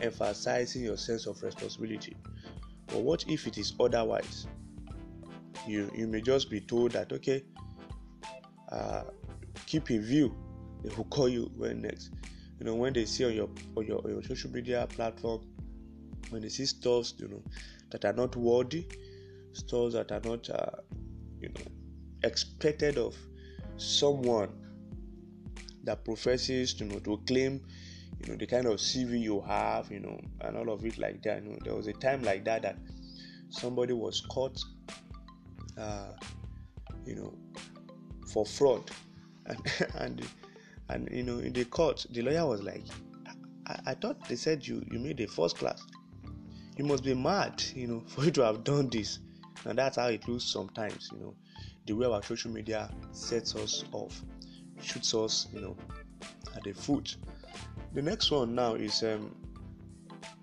emphasizing 0.00 0.84
your 0.84 0.96
sense 0.96 1.26
of 1.26 1.42
responsibility. 1.42 2.16
But 2.86 3.02
what 3.02 3.24
if 3.28 3.46
it 3.46 3.58
is 3.58 3.74
otherwise? 3.80 4.46
You 5.66 5.90
you 5.94 6.06
may 6.06 6.20
just 6.20 6.50
be 6.50 6.60
told 6.60 6.92
that 6.92 7.12
okay, 7.12 7.44
uh, 8.70 9.04
keep 9.66 9.90
a 9.90 9.98
view. 9.98 10.34
They 10.82 10.94
will 10.94 11.04
call 11.04 11.28
you 11.28 11.50
when 11.56 11.82
next. 11.82 12.10
You 12.58 12.66
know 12.66 12.74
when 12.74 12.92
they 12.92 13.04
see 13.04 13.24
on 13.24 13.34
your 13.34 13.50
on 13.76 13.86
your, 13.86 14.00
on 14.04 14.10
your 14.10 14.22
social 14.22 14.50
media 14.50 14.86
platform, 14.94 15.42
when 16.30 16.42
they 16.42 16.48
see 16.48 16.66
stores 16.66 17.14
you 17.18 17.28
know 17.28 17.42
that 17.90 18.04
are 18.04 18.12
not 18.12 18.36
worthy, 18.36 18.86
stores 19.52 19.94
that 19.94 20.12
are 20.12 20.20
not 20.20 20.48
uh, 20.48 20.70
you 21.40 21.48
know 21.48 21.66
expected 22.22 22.96
of 22.98 23.16
someone 23.76 24.50
that 25.88 26.04
professes 26.04 26.78
you 26.78 26.86
know 26.86 26.98
to 26.98 27.18
claim 27.26 27.60
you 28.20 28.32
know 28.32 28.36
the 28.36 28.46
kind 28.46 28.66
of 28.66 28.74
CV 28.76 29.20
you 29.20 29.40
have, 29.40 29.90
you 29.90 30.00
know, 30.00 30.20
and 30.40 30.56
all 30.56 30.70
of 30.70 30.84
it 30.84 30.98
like 30.98 31.22
that. 31.22 31.42
You 31.42 31.50
know, 31.50 31.58
there 31.64 31.74
was 31.74 31.86
a 31.86 31.92
time 31.92 32.22
like 32.22 32.44
that 32.44 32.62
that 32.62 32.78
somebody 33.50 33.92
was 33.92 34.20
caught, 34.22 34.60
uh, 35.76 36.12
you 37.04 37.14
know, 37.14 37.34
for 38.32 38.44
fraud, 38.44 38.90
and 39.46 39.58
and 39.96 40.26
and 40.88 41.08
you 41.12 41.22
know 41.22 41.38
in 41.38 41.52
the 41.52 41.64
court 41.64 42.06
the 42.10 42.22
lawyer 42.22 42.46
was 42.46 42.62
like, 42.62 42.84
I, 43.66 43.78
I 43.86 43.94
thought 43.94 44.28
they 44.28 44.36
said 44.36 44.66
you 44.66 44.84
you 44.90 44.98
made 44.98 45.20
a 45.20 45.28
first 45.28 45.58
class. 45.58 45.84
You 46.76 46.84
must 46.84 47.04
be 47.04 47.14
mad, 47.14 47.62
you 47.74 47.88
know, 47.88 48.04
for 48.06 48.24
you 48.24 48.30
to 48.32 48.44
have 48.44 48.64
done 48.64 48.88
this. 48.88 49.20
And 49.64 49.76
that's 49.76 49.96
how 49.96 50.06
it 50.06 50.26
looks 50.28 50.44
sometimes, 50.44 51.10
you 51.12 51.18
know, 51.18 51.34
the 51.84 51.92
way 51.92 52.06
our 52.06 52.22
social 52.22 52.52
media 52.52 52.88
sets 53.10 53.56
us 53.56 53.84
off, 53.90 54.22
shoots 54.80 55.14
us, 55.14 55.48
you 55.52 55.60
know, 55.60 55.76
at 56.56 56.62
the 56.64 56.72
foot 56.72 57.16
the 57.94 58.02
next 58.02 58.30
one 58.30 58.54
now 58.54 58.74
is 58.74 59.02
um, 59.02 59.34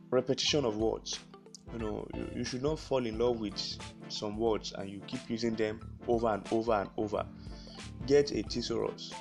repetition 0.10 0.66
of 0.66 0.78
words. 0.78 1.20
You 1.74 1.80
know, 1.80 2.08
you, 2.14 2.30
you 2.38 2.44
should 2.44 2.64
not 2.64 2.80
fall 2.80 3.06
in 3.06 3.20
love 3.20 3.40
with 3.40 3.58
some 4.10 4.38
words 4.38 4.74
and 4.78 4.90
you 4.90 5.00
keep 5.08 5.30
using 5.30 5.56
them 5.56 5.80
over 6.08 6.28
and 6.28 6.44
over 6.52 6.74
and 6.74 6.90
over. 6.98 7.26
Get 8.08 8.32
a 8.32 8.42
thesaurus. 8.44 9.14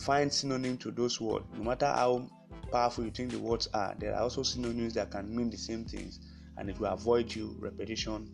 Find 0.00 0.32
synonym 0.32 0.76
to 0.78 0.90
those 0.90 1.20
words. 1.20 1.44
No 1.56 1.64
matter 1.64 1.86
how 1.86 2.28
powerful 2.70 3.04
you 3.04 3.10
think 3.10 3.30
the 3.30 3.38
words 3.38 3.68
are, 3.74 3.94
there 3.98 4.14
are 4.14 4.22
also 4.22 4.42
synonyms 4.42 4.94
that 4.94 5.10
can 5.10 5.34
mean 5.34 5.50
the 5.50 5.56
same 5.56 5.84
things, 5.84 6.20
and 6.56 6.68
it 6.68 6.78
will 6.80 6.88
avoid 6.88 7.34
you 7.34 7.56
repetition 7.58 8.28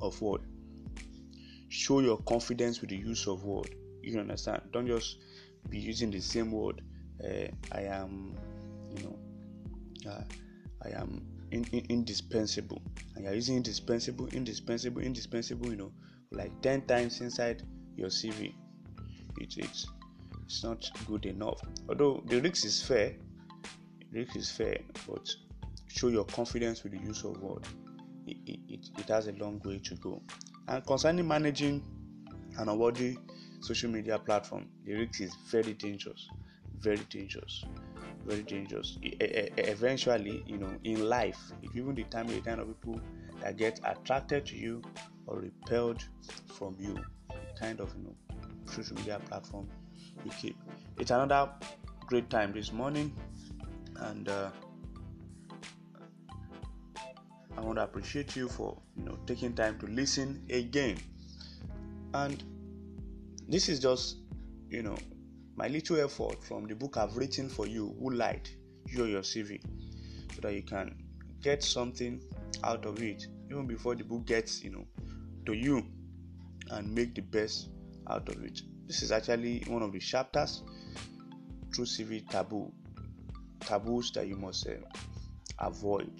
of 0.00 0.20
word. 0.20 0.42
Show 1.68 2.00
your 2.00 2.18
confidence 2.18 2.80
with 2.80 2.90
the 2.90 2.96
use 2.96 3.26
of 3.26 3.44
word. 3.44 3.74
You 4.02 4.18
understand? 4.20 4.62
Don't 4.72 4.86
just 4.86 5.18
be 5.68 5.78
using 5.78 6.10
the 6.10 6.20
same 6.20 6.50
word. 6.50 6.82
Uh, 7.22 7.48
I 7.72 7.82
am 7.82 8.36
you 8.96 9.04
know 9.04 9.18
uh, 10.10 10.22
i 10.84 10.88
am 10.90 11.24
in, 11.50 11.64
in, 11.72 11.84
indispensable. 11.88 12.80
And 13.14 13.24
you're 13.24 13.34
using 13.34 13.56
indispensable 13.56 14.26
indispensable 14.28 15.02
indispensable 15.02 15.70
you 15.70 15.76
know 15.76 15.92
like 16.30 16.60
10 16.62 16.82
times 16.86 17.20
inside 17.20 17.62
your 17.96 18.08
cv 18.08 18.54
it, 19.38 19.54
it's 19.56 19.86
it's 20.44 20.64
not 20.64 20.90
good 21.06 21.24
enough. 21.26 21.60
Although 21.88 22.22
the 22.26 22.40
risk 22.40 22.64
is 22.64 22.82
fair 22.82 23.14
risk 24.12 24.36
is 24.36 24.50
fair 24.50 24.78
but 25.08 25.26
show 25.88 26.08
your 26.08 26.24
confidence 26.24 26.82
with 26.82 26.92
the 26.92 26.98
use 26.98 27.24
of 27.24 27.40
word. 27.40 27.66
It, 28.26 28.36
it, 28.46 28.88
it 28.98 29.08
has 29.08 29.26
a 29.28 29.32
long 29.32 29.60
way 29.64 29.78
to 29.78 29.94
go. 29.96 30.22
And 30.68 30.84
concerning 30.86 31.26
managing 31.26 31.82
an 32.58 32.68
unworthy 32.68 33.16
social 33.62 33.90
media 33.90 34.18
platform 34.18 34.68
the 34.84 34.94
risk 34.94 35.20
is 35.20 35.34
very 35.50 35.72
dangerous 35.74 36.28
very 36.80 37.04
dangerous 37.10 37.64
very 38.24 38.42
dangerous. 38.42 38.98
eventually, 39.02 40.42
you 40.46 40.58
know, 40.58 40.70
in 40.84 41.08
life, 41.08 41.52
it 41.62 41.70
even 41.74 41.94
determine 41.94 42.34
the 42.34 42.40
kind 42.40 42.60
of 42.60 42.68
people 42.68 43.00
that 43.40 43.56
get 43.56 43.80
attracted 43.84 44.46
to 44.46 44.56
you 44.56 44.82
or 45.26 45.38
repelled 45.40 46.04
from 46.46 46.76
you, 46.78 46.94
the 47.28 47.58
kind 47.58 47.80
of 47.80 47.92
you 47.96 48.04
know 48.04 48.14
social 48.66 48.96
media 48.96 49.20
platform 49.28 49.68
you 50.24 50.30
keep. 50.40 50.56
It's 50.98 51.10
another 51.10 51.50
great 52.06 52.30
time 52.30 52.52
this 52.52 52.72
morning, 52.72 53.12
and 53.96 54.28
uh, 54.28 54.50
I 57.56 57.60
want 57.60 57.78
to 57.78 57.84
appreciate 57.84 58.36
you 58.36 58.48
for 58.48 58.80
you 58.96 59.04
know 59.04 59.18
taking 59.26 59.52
time 59.54 59.78
to 59.80 59.86
listen 59.86 60.44
again. 60.50 60.96
And 62.14 62.42
this 63.52 63.68
is 63.68 63.78
just 63.78 64.16
you 64.70 64.82
know 64.82 64.96
my 65.56 65.68
little 65.68 66.00
effort 66.00 66.42
from 66.42 66.66
the 66.66 66.74
book 66.74 66.96
I've 66.96 67.16
written 67.16 67.50
for 67.50 67.66
you, 67.66 67.94
Who 68.00 68.10
Lied, 68.10 68.48
You 68.86 69.04
Your 69.04 69.20
CV, 69.20 69.60
so 70.34 70.40
that 70.40 70.54
you 70.54 70.62
can 70.62 70.96
get 71.42 71.62
something 71.62 72.22
out 72.64 72.86
of 72.86 73.02
it 73.02 73.26
even 73.50 73.66
before 73.66 73.94
the 73.94 74.04
book 74.04 74.24
gets, 74.24 74.64
you 74.64 74.70
know, 74.70 74.86
to 75.44 75.52
you 75.52 75.84
and 76.70 76.94
make 76.94 77.14
the 77.14 77.20
best 77.20 77.68
out 78.08 78.26
of 78.30 78.42
it. 78.42 78.62
This 78.86 79.02
is 79.02 79.12
actually 79.12 79.62
one 79.68 79.82
of 79.82 79.92
the 79.92 79.98
chapters 79.98 80.62
True 81.70 81.84
CV 81.84 82.26
taboo, 82.28 82.72
taboos 83.60 84.10
that 84.12 84.26
you 84.26 84.36
must 84.36 84.66
uh, 84.68 84.72
avoid 85.58 86.12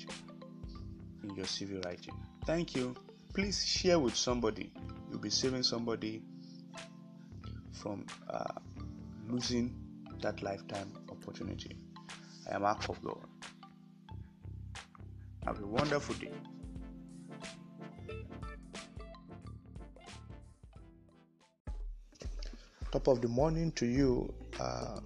in 1.22 1.34
your 1.34 1.46
CV 1.46 1.82
writing. 1.84 2.14
Thank 2.46 2.74
you. 2.74 2.94
Please 3.34 3.64
share 3.64 3.98
with 3.98 4.14
somebody. 4.14 4.72
You'll 5.10 5.20
be 5.20 5.30
saving 5.30 5.62
somebody 5.62 6.22
from 7.72 8.06
uh, 8.30 8.44
losing 9.28 9.74
that 10.20 10.42
lifetime 10.42 10.92
opportunity. 11.11 11.76
I 12.50 12.56
am 12.56 12.62
Mark 12.62 12.88
of 12.88 13.02
God. 13.02 13.26
Have 15.44 15.61
a 15.61 15.66
wonderful 15.66 16.14
day. 16.16 16.32
Top 22.92 23.08
of 23.08 23.20
the 23.22 23.28
morning 23.28 23.72
to 23.72 23.87
you. 23.87 24.32
Uh, 24.61 25.00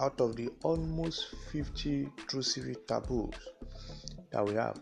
out 0.00 0.18
of 0.20 0.34
the 0.34 0.48
almost 0.62 1.26
50 1.52 2.08
true 2.26 2.40
CV 2.40 2.74
taboos 2.86 3.34
that 4.30 4.44
we 4.44 4.54
have, 4.54 4.80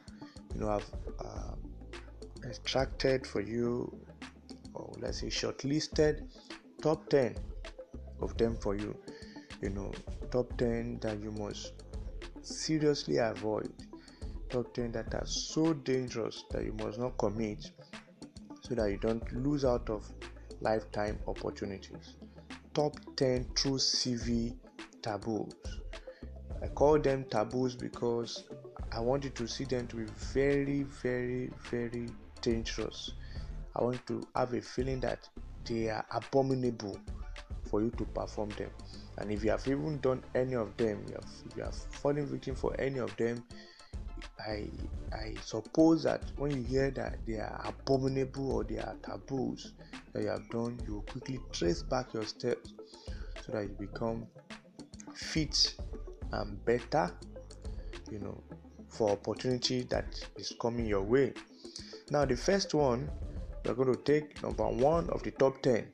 you 0.54 0.61
know, 0.61 0.70
I've 0.70 0.90
uh, 1.18 2.48
extracted 2.48 3.26
for 3.26 3.40
you, 3.40 3.92
or 4.78 4.92
let's 5.00 5.20
say 5.20 5.26
shortlisted 5.26 6.22
top 6.80 7.08
10 7.08 7.36
of 8.20 8.36
them 8.36 8.56
for 8.56 8.74
you 8.76 8.96
you 9.60 9.70
know 9.70 9.92
top 10.30 10.56
10 10.58 10.98
that 11.00 11.20
you 11.20 11.30
must 11.32 11.72
seriously 12.42 13.18
avoid 13.18 13.72
top 14.48 14.72
10 14.74 14.92
that 14.92 15.14
are 15.14 15.26
so 15.26 15.72
dangerous 15.74 16.44
that 16.50 16.64
you 16.64 16.72
must 16.84 16.98
not 16.98 17.16
commit 17.18 17.70
so 18.62 18.74
that 18.74 18.90
you 18.90 18.98
don't 18.98 19.32
lose 19.32 19.64
out 19.64 19.88
of 19.88 20.06
lifetime 20.60 21.18
opportunities. 21.26 22.16
Top 22.74 22.94
10 23.16 23.46
true 23.54 23.78
cv 23.78 24.54
taboos. 25.02 25.52
I 26.62 26.68
call 26.68 26.98
them 26.98 27.24
taboos 27.24 27.76
because 27.76 28.44
i 28.90 29.00
want 29.00 29.22
you 29.22 29.30
to 29.30 29.46
see 29.46 29.64
them 29.64 29.86
to 29.86 29.96
be 29.96 30.04
very 30.32 30.82
very 31.02 31.50
very 31.70 32.08
dangerous 32.40 33.12
i 33.76 33.83
want 33.83 34.04
to 34.07 34.26
have 34.35 34.54
a 34.54 34.61
feeling 34.61 35.00
that 35.00 35.28
they 35.64 35.88
are 35.88 36.04
abominable 36.11 36.98
for 37.68 37.83
you 37.83 37.90
to 37.90 38.04
perform 38.07 38.50
them. 38.50 38.70
And 39.18 39.31
if 39.31 39.44
you 39.44 39.50
have 39.50 39.66
even 39.66 40.00
done 40.00 40.22
any 40.35 40.54
of 40.54 40.76
them, 40.76 41.04
you 41.09 41.14
have, 41.14 41.57
you 41.57 41.62
have 41.62 41.74
fallen 41.74 42.26
victim 42.26 42.54
for 42.54 42.78
any 42.81 42.98
of 42.98 43.14
them, 43.16 43.44
I 44.40 44.68
I 45.12 45.35
suppose 45.44 46.02
that 46.04 46.22
when 46.37 46.50
you 46.50 46.62
hear 46.62 46.90
that 46.92 47.18
they 47.26 47.38
are 47.38 47.61
abominable 47.64 48.52
or 48.52 48.64
they 48.64 48.78
are 48.78 48.96
taboos 49.02 49.72
that 50.12 50.22
you 50.22 50.28
have 50.28 50.48
done, 50.50 50.78
you 50.87 50.94
will 50.94 51.02
quickly 51.02 51.40
trace 51.52 51.83
back 51.83 52.12
your 52.14 52.24
steps 52.24 52.72
so 53.44 53.52
that 53.52 53.62
you 53.62 53.76
become 53.78 54.26
fit 55.14 55.74
and 56.33 56.64
better, 56.64 57.11
you 58.11 58.18
know, 58.18 58.40
for 58.88 59.11
opportunity 59.11 59.83
that 59.85 60.07
is 60.37 60.54
coming 60.61 60.87
your 60.87 61.02
way. 61.02 61.33
Now, 62.11 62.24
the 62.24 62.37
first 62.37 62.74
one 62.74 63.11
we're 63.64 63.74
going 63.74 63.94
to 63.94 64.02
take 64.02 64.42
number 64.42 64.66
one 64.66 65.08
of 65.10 65.22
the 65.22 65.30
top 65.32 65.60
10 65.62 65.86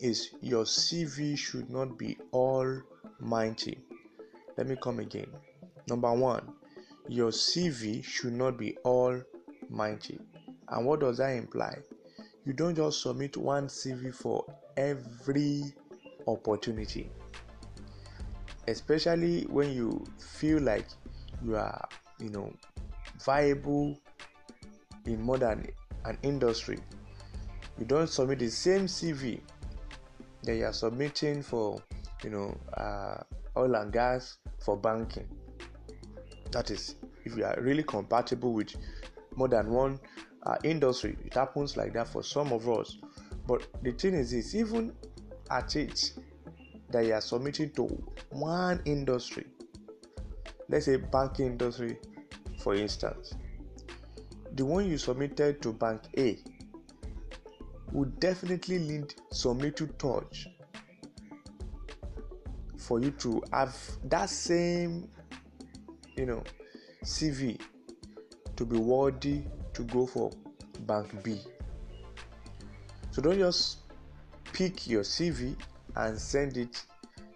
is 0.00 0.30
your 0.40 0.64
CV 0.64 1.36
should 1.36 1.68
not 1.70 1.98
be 1.98 2.16
almighty. 2.32 3.78
Let 4.56 4.66
me 4.66 4.76
come 4.82 4.98
again. 4.98 5.28
Number 5.88 6.12
one, 6.12 6.52
your 7.08 7.30
CV 7.30 8.02
should 8.02 8.32
not 8.32 8.56
be 8.56 8.76
almighty. 8.78 10.18
And 10.68 10.86
what 10.86 11.00
does 11.00 11.18
that 11.18 11.30
imply? 11.30 11.76
You 12.44 12.52
don't 12.52 12.74
just 12.74 13.02
submit 13.02 13.36
one 13.36 13.66
CV 13.66 14.14
for 14.14 14.44
every 14.76 15.64
opportunity, 16.26 17.10
especially 18.68 19.42
when 19.42 19.72
you 19.72 20.04
feel 20.18 20.60
like 20.60 20.86
you 21.44 21.56
are, 21.56 21.88
you 22.18 22.30
know, 22.30 22.52
viable 23.24 23.98
in 25.04 25.20
more 25.20 25.38
than 25.38 25.66
an 26.04 26.18
industry. 26.22 26.78
You 27.78 27.86
don't 27.86 28.08
submit 28.08 28.40
the 28.40 28.50
same 28.50 28.86
CV 28.86 29.40
that 30.42 30.56
you 30.56 30.64
are 30.64 30.72
submitting 30.72 31.42
for, 31.42 31.82
you 32.22 32.30
know, 32.30 32.56
uh, 32.74 33.22
oil 33.56 33.74
and 33.76 33.92
gas 33.92 34.38
for 34.64 34.76
banking. 34.76 35.28
That 36.52 36.70
is, 36.70 36.96
if 37.24 37.36
you 37.36 37.44
are 37.44 37.56
really 37.60 37.82
compatible 37.82 38.52
with 38.52 38.74
more 39.36 39.48
than 39.48 39.70
one 39.70 40.00
uh, 40.44 40.56
industry, 40.64 41.16
it 41.24 41.34
happens 41.34 41.76
like 41.76 41.92
that 41.94 42.08
for 42.08 42.22
some 42.22 42.52
of 42.52 42.68
us. 42.68 42.98
But 43.46 43.66
the 43.82 43.92
thing 43.92 44.14
is, 44.14 44.30
this 44.32 44.54
even 44.54 44.92
at 45.50 45.76
it 45.76 46.12
that 46.90 47.04
you 47.04 47.12
are 47.12 47.20
submitting 47.20 47.70
to 47.70 47.84
one 48.30 48.80
industry, 48.84 49.46
let's 50.68 50.86
say 50.86 50.96
banking 50.96 51.46
industry, 51.46 51.98
for 52.58 52.74
instance, 52.74 53.34
the 54.54 54.64
one 54.64 54.88
you 54.88 54.98
submitted 54.98 55.62
to 55.62 55.72
bank 55.72 56.02
A 56.18 56.38
would 57.92 58.18
definitely 58.20 58.78
need 58.78 59.14
some 59.32 59.58
little 59.58 59.88
touch 59.98 60.48
for 62.76 63.00
you 63.00 63.10
to 63.12 63.42
have 63.52 63.76
that 64.04 64.30
same 64.30 65.08
you 66.16 66.26
know 66.26 66.42
CV 67.04 67.60
to 68.56 68.64
be 68.66 68.76
worthy 68.76 69.42
to 69.72 69.82
go 69.84 70.06
for 70.06 70.30
bank 70.80 71.22
B. 71.22 71.40
So 73.10 73.22
don't 73.22 73.38
just 73.38 73.78
pick 74.52 74.86
your 74.86 75.02
CV 75.02 75.56
and 75.96 76.18
send 76.18 76.56
it 76.56 76.84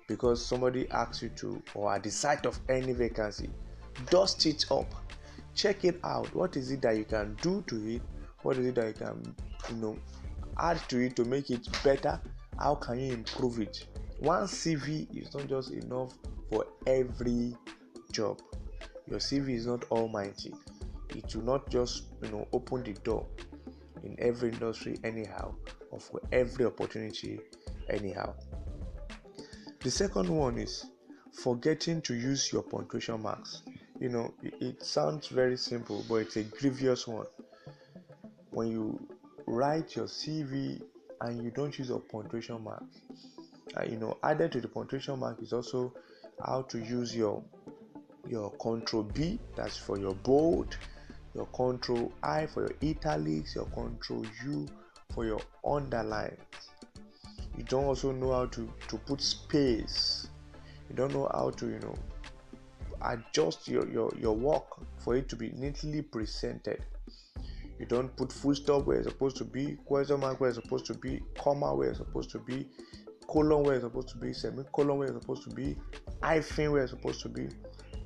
because 0.06 0.44
somebody 0.44 0.88
asks 0.90 1.22
you 1.22 1.30
to 1.30 1.62
or 1.74 1.94
at 1.94 2.02
the 2.02 2.10
sight 2.10 2.46
of 2.46 2.58
any 2.68 2.92
vacancy. 2.92 3.48
Dust 4.10 4.44
it 4.46 4.66
up. 4.70 4.92
Check 5.54 5.84
it 5.84 6.00
out. 6.04 6.34
What 6.34 6.56
is 6.56 6.70
it 6.70 6.82
that 6.82 6.96
you 6.96 7.04
can 7.04 7.36
do 7.40 7.62
to 7.68 7.88
it? 7.88 8.02
What 8.42 8.56
is 8.58 8.66
it 8.66 8.74
that 8.74 8.86
you 8.88 8.92
can 8.94 9.34
you 9.70 9.76
know 9.76 9.96
add 10.58 10.80
to 10.88 10.98
it 10.98 11.16
to 11.16 11.24
make 11.24 11.50
it 11.50 11.66
better? 11.82 12.20
How 12.58 12.74
can 12.74 12.98
you 12.98 13.12
improve 13.12 13.60
it? 13.60 13.86
One 14.18 14.44
CV 14.44 15.06
is 15.16 15.34
not 15.34 15.48
just 15.48 15.70
enough 15.70 16.12
for 16.50 16.66
every 16.86 17.56
job. 18.12 18.40
Your 19.08 19.18
CV 19.18 19.50
is 19.50 19.66
not 19.66 19.84
almighty. 19.90 20.52
It 21.10 21.34
will 21.34 21.44
not 21.44 21.70
just 21.70 22.04
you 22.22 22.30
know 22.30 22.48
open 22.52 22.82
the 22.82 22.94
door 22.94 23.26
in 24.02 24.16
every 24.18 24.50
industry 24.50 24.98
anyhow 25.04 25.54
or 25.90 26.00
for 26.00 26.20
every 26.32 26.64
opportunity 26.64 27.40
anyhow. 27.88 28.34
The 29.80 29.90
second 29.90 30.28
one 30.28 30.58
is 30.58 30.86
forgetting 31.32 32.00
to 32.02 32.14
use 32.14 32.52
your 32.52 32.62
punctuation 32.62 33.22
marks. 33.22 33.62
You 34.04 34.10
know, 34.10 34.34
it, 34.42 34.82
sounds 34.82 35.28
very 35.28 35.56
simple, 35.56 36.04
but 36.06 36.16
it's 36.16 36.36
a 36.36 36.42
grievous 36.42 37.06
one. 37.06 37.24
When 38.50 38.68
you 38.70 39.00
write 39.46 39.96
your 39.96 40.04
CV 40.04 40.82
and 41.22 41.42
you 41.42 41.50
don't 41.50 41.78
use 41.78 41.88
your 41.88 42.00
punctuation 42.00 42.62
mark, 42.62 42.84
uh, 43.74 43.84
you 43.84 43.96
know, 43.96 44.18
added 44.22 44.52
to 44.52 44.60
the 44.60 44.68
punctuation 44.68 45.18
mark 45.18 45.40
is 45.40 45.54
also 45.54 45.94
how 46.44 46.60
to 46.68 46.78
use 46.80 47.16
your 47.16 47.42
your 48.28 48.50
control 48.58 49.04
B, 49.04 49.40
that's 49.56 49.78
for 49.78 49.98
your 49.98 50.14
bold, 50.16 50.76
your 51.34 51.46
control 51.46 52.12
I 52.22 52.44
for 52.44 52.68
your 52.68 52.90
italics, 52.90 53.54
your 53.54 53.64
control 53.72 54.26
U 54.44 54.68
for 55.14 55.24
your 55.24 55.40
underlines. 55.64 56.36
You 57.56 57.64
don't 57.64 57.84
also 57.84 58.12
know 58.12 58.32
how 58.32 58.44
to, 58.44 58.70
to 58.88 58.98
put 58.98 59.22
space. 59.22 60.28
You 60.90 60.94
don't 60.94 61.14
know 61.14 61.30
how 61.32 61.52
to, 61.52 61.66
you 61.66 61.78
know, 61.78 61.94
adjust 63.04 63.68
your, 63.68 63.88
your, 63.90 64.10
your 64.18 64.34
work 64.34 64.64
for 64.98 65.16
it 65.16 65.28
to 65.28 65.36
be 65.36 65.50
neatly 65.50 66.02
presented. 66.02 66.84
You 67.78 67.86
don't 67.86 68.14
put 68.16 68.32
full 68.32 68.54
stop 68.54 68.86
where 68.86 68.98
it's 68.98 69.08
supposed 69.08 69.36
to 69.38 69.44
be, 69.44 69.76
question 69.84 70.20
mark 70.20 70.40
where 70.40 70.50
it's 70.50 70.60
supposed 70.62 70.86
to 70.86 70.94
be, 70.94 71.20
comma 71.38 71.74
where 71.74 71.90
it's 71.90 71.98
supposed 71.98 72.30
to 72.30 72.38
be, 72.38 72.66
colon 73.26 73.64
where 73.64 73.74
it's 73.74 73.84
supposed 73.84 74.08
to 74.08 74.16
be, 74.16 74.32
semicolon 74.32 74.98
where 74.98 75.08
it's 75.08 75.20
supposed 75.20 75.42
to 75.48 75.50
be, 75.50 75.76
hyphen 76.22 76.72
where 76.72 76.82
it's 76.82 76.92
supposed 76.92 77.20
to 77.22 77.28
be, 77.28 77.48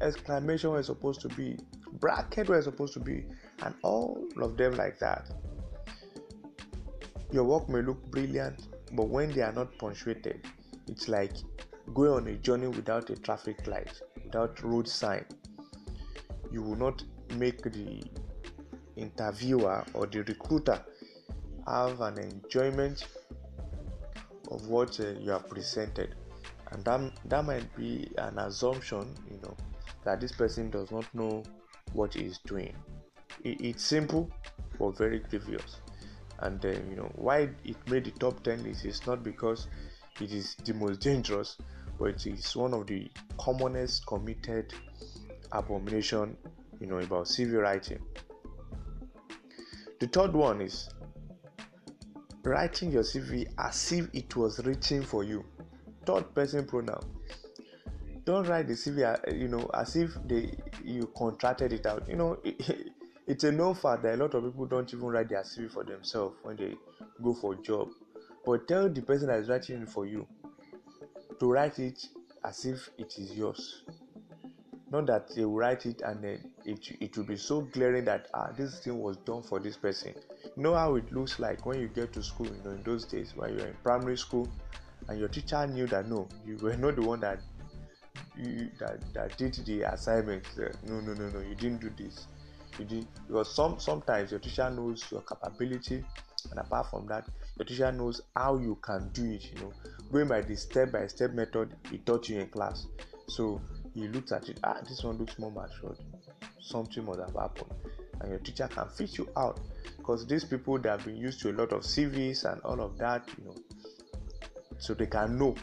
exclamation 0.00 0.70
where 0.70 0.78
it's 0.78 0.88
supposed 0.88 1.20
to 1.20 1.28
be, 1.28 1.58
bracket 2.00 2.48
where 2.48 2.58
it's 2.58 2.64
supposed 2.64 2.94
to 2.94 3.00
be, 3.00 3.24
and 3.62 3.74
all 3.82 4.24
of 4.38 4.56
them 4.56 4.74
like 4.76 4.98
that. 4.98 5.28
Your 7.30 7.44
work 7.44 7.68
may 7.68 7.82
look 7.82 8.02
brilliant, 8.10 8.68
but 8.92 9.08
when 9.08 9.30
they 9.32 9.42
are 9.42 9.52
not 9.52 9.76
punctuated, 9.78 10.46
it's 10.86 11.08
like 11.08 11.32
going 11.94 12.12
on 12.12 12.26
a 12.28 12.34
journey 12.36 12.68
without 12.68 13.10
a 13.10 13.16
traffic 13.16 13.66
light, 13.66 14.00
without 14.24 14.62
road 14.62 14.88
sign. 14.88 15.24
You 16.52 16.62
will 16.62 16.76
not 16.76 17.02
make 17.36 17.62
the 17.62 18.02
interviewer 18.96 19.84
or 19.94 20.06
the 20.06 20.22
recruiter 20.24 20.82
have 21.66 22.00
an 22.00 22.18
enjoyment 22.18 23.06
of 24.50 24.66
what 24.66 24.98
uh, 25.00 25.10
you 25.20 25.30
have 25.30 25.48
presented 25.48 26.14
and 26.72 26.84
that, 26.84 27.12
that 27.26 27.44
might 27.44 27.74
be 27.76 28.10
an 28.18 28.38
assumption 28.38 29.14
you 29.30 29.38
know 29.42 29.56
that 30.04 30.20
this 30.20 30.32
person 30.32 30.70
does 30.70 30.90
not 30.90 31.04
know 31.14 31.42
what 31.92 32.14
he 32.14 32.24
is 32.24 32.38
doing 32.46 32.74
it, 33.44 33.60
it's 33.60 33.84
simple 33.84 34.30
but 34.78 34.96
very 34.96 35.18
grievous 35.18 35.76
and 36.40 36.64
uh, 36.64 36.68
you 36.68 36.96
know 36.96 37.10
why 37.16 37.48
it 37.64 37.76
made 37.88 38.04
the 38.04 38.10
top 38.12 38.42
10 38.42 38.64
list 38.64 38.84
is 38.84 39.06
not 39.06 39.22
because 39.22 39.68
it 40.20 40.32
is 40.32 40.56
the 40.64 40.74
most 40.74 41.00
dangerous 41.00 41.56
but 41.98 42.06
it 42.10 42.26
is 42.26 42.56
one 42.56 42.74
of 42.74 42.86
the 42.86 43.10
commonest 43.38 44.06
committed 44.06 44.72
abomination 45.52 46.36
you 46.80 46.86
know 46.86 46.98
about 46.98 47.26
cv 47.26 47.60
writing. 47.60 47.98
The 50.00 50.06
third 50.06 50.32
one 50.32 50.60
is 50.60 50.88
writing 52.44 52.92
your 52.92 53.02
cv 53.02 53.48
as 53.58 53.92
if 53.92 54.08
it 54.12 54.36
was 54.36 54.64
written 54.64 55.02
for 55.02 55.24
you. 55.24 55.44
Third 56.06 56.34
person 56.34 56.66
pronoun. 56.66 57.02
Don't 58.24 58.46
write 58.46 58.68
the 58.68 58.74
cv 58.74 59.02
uh, 59.04 59.34
you 59.34 59.48
know 59.48 59.68
as 59.74 59.96
if 59.96 60.10
they 60.26 60.52
you 60.84 61.10
contracted 61.16 61.72
it 61.72 61.86
out. 61.86 62.08
You 62.08 62.16
know 62.16 62.38
it's 63.26 63.44
a 63.44 63.50
known 63.50 63.74
fact 63.74 64.02
that 64.04 64.14
a 64.14 64.16
lot 64.16 64.34
of 64.34 64.44
people 64.44 64.66
don't 64.66 64.92
even 64.92 65.06
write 65.08 65.30
their 65.30 65.42
CV 65.42 65.70
for 65.70 65.84
themselves 65.84 66.36
when 66.42 66.56
they 66.56 66.74
go 67.22 67.34
for 67.34 67.54
a 67.54 67.56
job. 67.62 67.88
But 68.46 68.68
tell 68.68 68.88
the 68.88 69.02
person 69.02 69.26
that 69.26 69.40
is 69.40 69.48
writing 69.48 69.82
it 69.82 69.90
for 69.90 70.06
you 70.06 70.26
to 71.40 71.50
write 71.50 71.78
it 71.78 72.06
as 72.44 72.64
if 72.64 72.90
it 72.98 73.18
is 73.18 73.32
yours. 73.36 73.82
Not 74.90 75.06
that 75.06 75.34
they 75.34 75.44
will 75.44 75.56
write 75.56 75.84
it 75.84 76.00
and 76.00 76.24
then 76.24 76.50
it, 76.64 76.96
it 77.00 77.16
will 77.16 77.24
be 77.24 77.36
so 77.36 77.60
glaring 77.60 78.06
that 78.06 78.28
ah 78.32 78.50
this 78.56 78.80
thing 78.80 79.00
was 79.00 79.18
done 79.18 79.42
for 79.42 79.60
this 79.60 79.76
person. 79.76 80.14
You 80.56 80.62
know 80.62 80.74
how 80.74 80.94
it 80.94 81.12
looks 81.12 81.38
like 81.38 81.66
when 81.66 81.78
you 81.80 81.88
get 81.88 82.12
to 82.14 82.22
school, 82.22 82.46
you 82.46 82.62
know, 82.64 82.70
in 82.70 82.82
those 82.84 83.04
days 83.04 83.32
when 83.36 83.56
you're 83.56 83.66
in 83.66 83.76
primary 83.82 84.16
school 84.16 84.48
and 85.08 85.18
your 85.18 85.28
teacher 85.28 85.66
knew 85.66 85.86
that 85.88 86.08
no, 86.08 86.28
you 86.46 86.56
were 86.56 86.76
not 86.76 86.96
the 86.96 87.02
one 87.02 87.20
that 87.20 87.40
you 88.36 88.70
that, 88.78 89.00
that 89.12 89.36
did 89.36 89.54
the 89.66 89.82
assignment. 89.82 90.44
Uh, 90.58 90.68
no, 90.86 91.00
no, 91.00 91.12
no, 91.12 91.28
no, 91.28 91.40
you 91.40 91.54
didn't 91.54 91.80
do 91.80 91.90
this 91.98 92.26
you 92.78 92.84
did 92.84 93.06
because 93.26 93.54
some 93.54 93.78
sometimes 93.78 94.30
your 94.30 94.40
teacher 94.40 94.70
knows 94.70 95.04
your 95.10 95.22
capability 95.22 96.04
and 96.50 96.60
apart 96.60 96.88
from 96.90 97.06
that 97.06 97.26
your 97.56 97.66
teacher 97.66 97.90
knows 97.92 98.20
how 98.36 98.56
you 98.56 98.76
can 98.82 99.08
do 99.12 99.24
it 99.24 99.44
you 99.52 99.60
know 99.60 99.72
going 100.12 100.28
by 100.28 100.40
the 100.40 100.56
step 100.56 100.92
by 100.92 101.06
step 101.06 101.32
method 101.32 101.74
he 101.90 101.98
taught 101.98 102.28
you 102.28 102.40
in 102.40 102.48
class. 102.48 102.86
So 103.26 103.60
he 103.94 104.08
looked 104.08 104.32
at 104.32 104.48
it 104.48 104.60
ah 104.64 104.78
this 104.88 105.04
one 105.04 105.18
looks 105.18 105.38
more 105.38 105.50
matured. 105.50 105.98
Something 106.60 107.04
must 107.04 107.20
have 107.20 107.34
happened. 107.34 107.72
And 108.20 108.30
your 108.30 108.40
teacher 108.40 108.68
can 108.68 108.88
fit 108.88 109.16
you 109.18 109.28
out 109.36 109.60
because 109.96 110.26
these 110.26 110.44
people 110.44 110.78
that 110.78 110.90
have 110.90 111.04
been 111.04 111.16
used 111.16 111.40
to 111.40 111.50
a 111.50 111.52
lot 111.52 111.72
of 111.72 111.82
cvs 111.82 112.50
and 112.50 112.60
all 112.62 112.80
of 112.80 112.98
that 112.98 113.28
you 113.38 113.44
know 113.44 113.54
so 114.78 114.92
they 114.92 115.06
can 115.06 115.38
know 115.38 115.54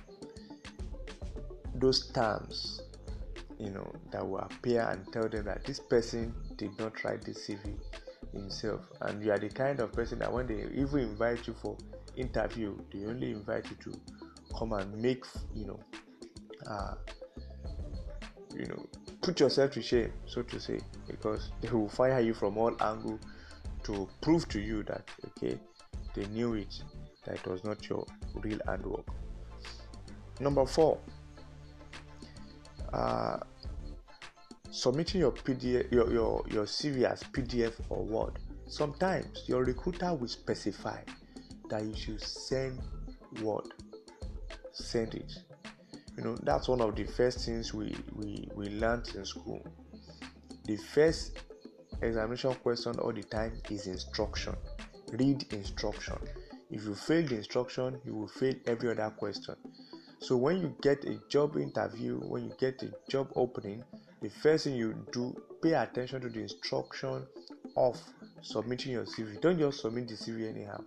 those 1.74 2.12
terms 2.12 2.82
you 3.60 3.70
know 3.72 3.92
that 4.12 4.26
will 4.26 4.40
appear 4.40 4.88
and 4.90 5.12
tell 5.12 5.28
them 5.28 5.46
that 5.46 5.64
this 5.66 5.80
person 5.80 6.34
did 6.58 6.78
not 6.80 7.04
write 7.04 7.22
the 7.22 7.32
CV 7.32 7.78
himself, 8.34 8.82
and 9.02 9.24
you 9.24 9.32
are 9.32 9.38
the 9.38 9.50
kind 9.50 9.80
of 9.80 9.92
person 9.94 10.20
that 10.20 10.32
when 10.32 10.48
they 10.48 10.66
even 10.76 11.00
invite 11.00 11.48
you 11.48 11.56
for 11.62 11.78
interview, 12.16 12.78
they 12.94 13.06
only 13.06 13.32
invite 13.32 13.66
you 13.70 13.92
to 13.92 14.00
come 14.58 14.74
and 14.74 14.96
make 15.02 15.24
you 15.54 15.66
know, 15.66 15.80
uh, 16.68 16.96
you 18.56 18.66
know, 18.66 18.86
put 19.22 19.40
yourself 19.40 19.72
to 19.72 19.82
shame, 19.82 20.12
so 20.26 20.42
to 20.42 20.60
say, 20.60 20.80
because 21.08 21.52
they 21.62 21.70
will 21.70 21.90
fire 21.90 22.20
you 22.20 22.34
from 22.34 22.58
all 22.58 22.76
angles 22.82 23.20
to 23.84 24.08
prove 24.22 24.48
to 24.50 24.60
you 24.60 24.84
that 24.84 25.10
okay, 25.28 25.60
they 26.16 26.26
knew 26.28 26.54
it, 26.54 26.82
that 27.26 27.36
it 27.36 27.48
was 27.48 27.64
not 27.64 27.88
your 27.90 28.06
real 28.36 28.60
handwork. 28.68 29.06
Number 30.40 30.66
four. 30.66 30.98
Uh, 32.94 33.40
submitting 34.76 35.22
your 35.22 35.32
PDF, 35.32 35.90
your, 35.92 36.12
your, 36.12 36.44
your 36.50 36.66
CV 36.66 37.04
as 37.04 37.24
PDF 37.24 37.74
or 37.90 38.04
Word, 38.04 38.40
sometimes 38.68 39.44
your 39.48 39.64
recruiter 39.64 40.14
will 40.14 40.28
specify 40.28 41.00
that 41.70 41.84
you 41.84 41.96
should 41.96 42.22
send 42.22 42.80
Word. 43.42 43.74
Send 44.76 45.16
it. 45.16 45.34
You 46.18 46.24
know, 46.24 46.38
that's 46.44 46.68
one 46.68 46.82
of 46.82 46.96
the 46.96 47.06
first 47.06 47.46
things 47.46 47.74
we, 47.74 47.96
we, 48.14 48.48
we 48.56 48.70
learned 48.70 49.10
in 49.16 49.26
school. 49.26 49.66
The 50.66 50.76
first 50.76 51.40
examination 52.02 52.54
question 52.56 53.00
all 53.00 53.14
the 53.14 53.24
time 53.24 53.54
is 53.70 53.88
instruction. 53.88 54.56
Read 55.12 55.46
instruction. 55.54 56.18
If 56.70 56.84
you 56.84 56.94
fail 56.94 57.26
the 57.26 57.38
instruction, 57.38 58.00
you 58.06 58.16
will 58.16 58.28
fail 58.28 58.54
every 58.68 58.92
other 58.92 59.10
question. 59.12 59.56
So 60.20 60.36
when 60.36 60.60
you 60.60 60.76
get 60.82 61.06
a 61.06 61.20
job 61.30 61.56
interview, 61.56 62.20
when 62.20 62.46
you 62.46 62.52
get 62.60 62.84
a 62.84 62.92
job 63.10 63.30
opening, 63.36 63.84
the 64.22 64.30
first 64.30 64.66
thing 64.66 64.76
you 64.76 64.96
do, 65.12 65.36
pay 65.62 65.74
attention 65.74 66.22
to 66.22 66.30
the 66.30 66.42
instruction 66.42 67.26
of 67.78 68.02
submitting 68.42 68.94
your 68.94 69.06
CV. 69.06 69.40
Don't 69.40 69.60
just 69.60 69.82
submit 69.82 70.08
the 70.08 70.16
CV 70.16 70.50
anyhow. 70.50 70.84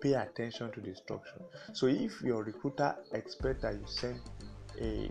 Pay 0.00 0.14
attention 0.14 0.70
to 0.72 0.80
the 0.80 0.88
instruction. 0.90 1.38
So 1.72 1.86
if 1.86 2.20
your 2.22 2.42
recruiter 2.42 2.96
expects 3.12 3.62
that 3.62 3.74
you 3.74 3.84
send 3.86 4.20
a 4.80 5.08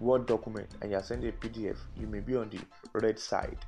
Word 0.00 0.26
document 0.26 0.68
and 0.80 0.92
you're 0.92 1.02
sending 1.02 1.30
a 1.30 1.32
PDF, 1.32 1.76
you 1.96 2.06
may 2.06 2.20
be 2.20 2.36
on 2.36 2.50
the 2.50 2.60
red 3.00 3.18
side. 3.18 3.58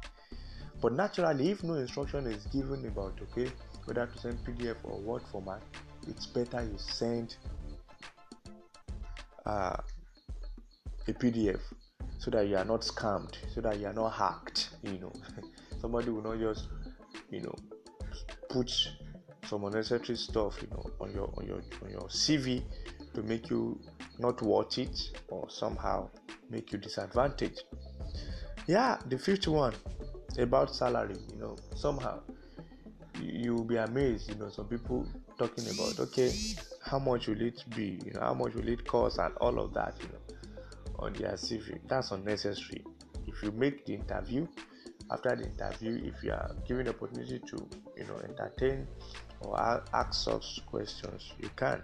But 0.80 0.92
naturally, 0.92 1.50
if 1.50 1.62
no 1.64 1.74
instruction 1.74 2.26
is 2.26 2.46
given 2.46 2.86
about 2.86 3.18
okay 3.22 3.50
whether 3.84 4.06
to 4.06 4.18
send 4.18 4.38
PDF 4.44 4.76
or 4.84 4.98
Word 5.00 5.22
format, 5.32 5.62
it's 6.08 6.26
better 6.26 6.62
you 6.62 6.78
send 6.78 7.36
uh, 9.46 9.76
a 11.08 11.12
PDF 11.12 11.60
so 12.18 12.30
that 12.30 12.46
you 12.46 12.56
are 12.56 12.64
not 12.64 12.82
scammed, 12.82 13.34
so 13.52 13.60
that 13.60 13.80
you 13.80 13.86
are 13.86 13.92
not 13.92 14.10
hacked. 14.10 14.70
You 14.82 14.98
know, 14.98 15.12
somebody 15.80 16.10
will 16.10 16.22
not 16.22 16.38
just 16.38 16.68
you 17.30 17.40
know 17.40 17.54
put 18.48 18.70
some 19.50 19.64
unnecessary 19.64 20.16
stuff 20.16 20.56
you 20.62 20.68
know 20.68 20.84
on 21.00 21.12
your 21.12 21.28
on 21.36 21.44
your 21.44 21.60
on 21.82 21.90
your 21.90 22.08
CV 22.08 22.62
to 23.12 23.22
make 23.24 23.50
you 23.50 23.80
not 24.20 24.40
watch 24.42 24.78
it 24.78 24.96
or 25.28 25.50
somehow 25.50 26.08
make 26.50 26.70
you 26.72 26.78
disadvantaged. 26.78 27.64
Yeah, 28.68 28.98
the 29.08 29.18
fifth 29.18 29.48
one 29.48 29.74
about 30.38 30.72
salary, 30.74 31.16
you 31.32 31.40
know, 31.40 31.56
somehow 31.74 32.20
you 33.20 33.54
will 33.54 33.64
be 33.64 33.76
amazed, 33.76 34.28
you 34.28 34.36
know, 34.36 34.50
some 34.50 34.66
people 34.66 35.04
talking 35.36 35.64
about 35.64 35.98
okay, 35.98 36.32
how 36.84 37.00
much 37.00 37.26
will 37.26 37.40
it 37.40 37.64
be, 37.74 37.98
you 38.04 38.12
know, 38.12 38.20
how 38.20 38.34
much 38.34 38.54
will 38.54 38.68
it 38.68 38.86
cost, 38.86 39.18
and 39.18 39.34
all 39.38 39.58
of 39.58 39.74
that, 39.74 39.94
you 40.00 40.08
know, 40.08 40.36
on 41.00 41.12
their 41.14 41.32
CV. 41.32 41.80
That's 41.88 42.12
unnecessary. 42.12 42.84
If 43.26 43.42
you 43.42 43.50
make 43.52 43.84
the 43.86 43.94
interview, 43.94 44.46
after 45.10 45.34
the 45.34 45.46
interview, 45.46 46.00
if 46.04 46.22
you 46.22 46.30
are 46.32 46.54
given 46.68 46.84
the 46.84 46.90
opportunity 46.90 47.40
to, 47.40 47.68
you 47.96 48.04
know, 48.04 48.20
entertain 48.22 48.86
or 49.40 49.82
ask 49.92 50.14
such 50.14 50.64
questions, 50.66 51.32
you 51.40 51.50
can. 51.56 51.82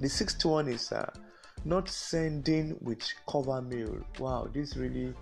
The 0.00 0.08
sixth 0.08 0.44
one 0.44 0.68
is 0.68 0.92
uh, 0.92 1.10
not 1.64 1.88
sending 1.88 2.76
with 2.80 3.02
cover 3.28 3.60
mail. 3.60 3.98
Wow, 4.18 4.48
this 4.52 4.76
really 4.76 5.14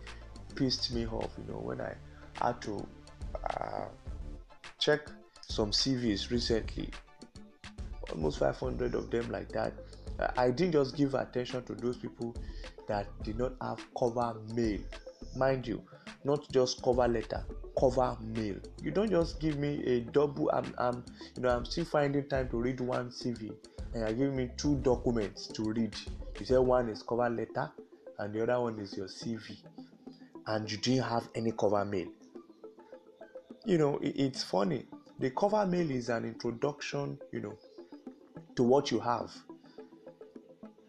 pissed 0.54 0.92
me 0.92 1.06
off. 1.06 1.30
You 1.38 1.52
know, 1.52 1.60
when 1.60 1.80
I 1.80 1.94
had 2.40 2.60
to 2.62 2.86
uh, 3.50 3.86
check 4.78 5.00
some 5.40 5.70
CVs 5.72 6.30
recently, 6.30 6.90
almost 8.12 8.38
500 8.38 8.94
of 8.94 9.10
them 9.10 9.30
like 9.30 9.48
that. 9.50 9.72
I 10.36 10.50
didn't 10.50 10.72
just 10.72 10.96
give 10.96 11.14
attention 11.14 11.64
to 11.64 11.74
those 11.74 11.96
people 11.96 12.34
that 12.88 13.06
did 13.22 13.38
not 13.38 13.52
have 13.60 13.80
cover 13.96 14.36
mail. 14.54 14.80
Mind 15.38 15.68
you, 15.68 15.82
not 16.24 16.50
just 16.50 16.82
cover 16.82 17.06
letter, 17.06 17.46
cover 17.78 18.16
mail. 18.20 18.56
You 18.82 18.90
don't 18.90 19.08
just 19.08 19.38
give 19.38 19.56
me 19.56 19.84
a 19.84 20.00
double. 20.00 20.50
I'm, 20.52 20.74
I'm, 20.78 21.04
you 21.36 21.42
know, 21.42 21.50
I'm 21.50 21.64
still 21.64 21.84
finding 21.84 22.28
time 22.28 22.48
to 22.48 22.56
read 22.56 22.80
one 22.80 23.10
CV, 23.10 23.52
and 23.94 24.02
you're 24.02 24.12
giving 24.12 24.36
me 24.36 24.50
two 24.56 24.76
documents 24.78 25.46
to 25.46 25.62
read. 25.62 25.94
You 26.40 26.44
say 26.44 26.58
one 26.58 26.88
is 26.88 27.04
cover 27.04 27.30
letter, 27.30 27.70
and 28.18 28.34
the 28.34 28.42
other 28.42 28.60
one 28.60 28.80
is 28.80 28.96
your 28.96 29.06
CV, 29.06 29.58
and 30.48 30.68
you 30.70 30.76
didn't 30.78 31.04
have 31.04 31.28
any 31.36 31.52
cover 31.52 31.84
mail. 31.84 32.08
You 33.64 33.78
know, 33.78 33.98
it, 33.98 34.16
it's 34.16 34.42
funny. 34.42 34.86
The 35.20 35.30
cover 35.30 35.64
mail 35.66 35.88
is 35.88 36.08
an 36.08 36.24
introduction, 36.24 37.16
you 37.32 37.40
know, 37.42 37.56
to 38.56 38.64
what 38.64 38.90
you 38.90 38.98
have 38.98 39.32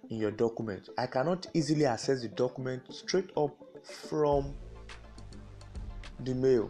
in 0.09 0.17
your 0.17 0.31
document. 0.31 0.89
I 0.97 1.05
cannot 1.05 1.45
easily 1.53 1.85
access 1.85 2.23
the 2.23 2.29
document 2.29 2.81
straight 2.89 3.29
up 3.37 3.55
from 3.83 4.53
the 6.21 6.33
mail, 6.33 6.69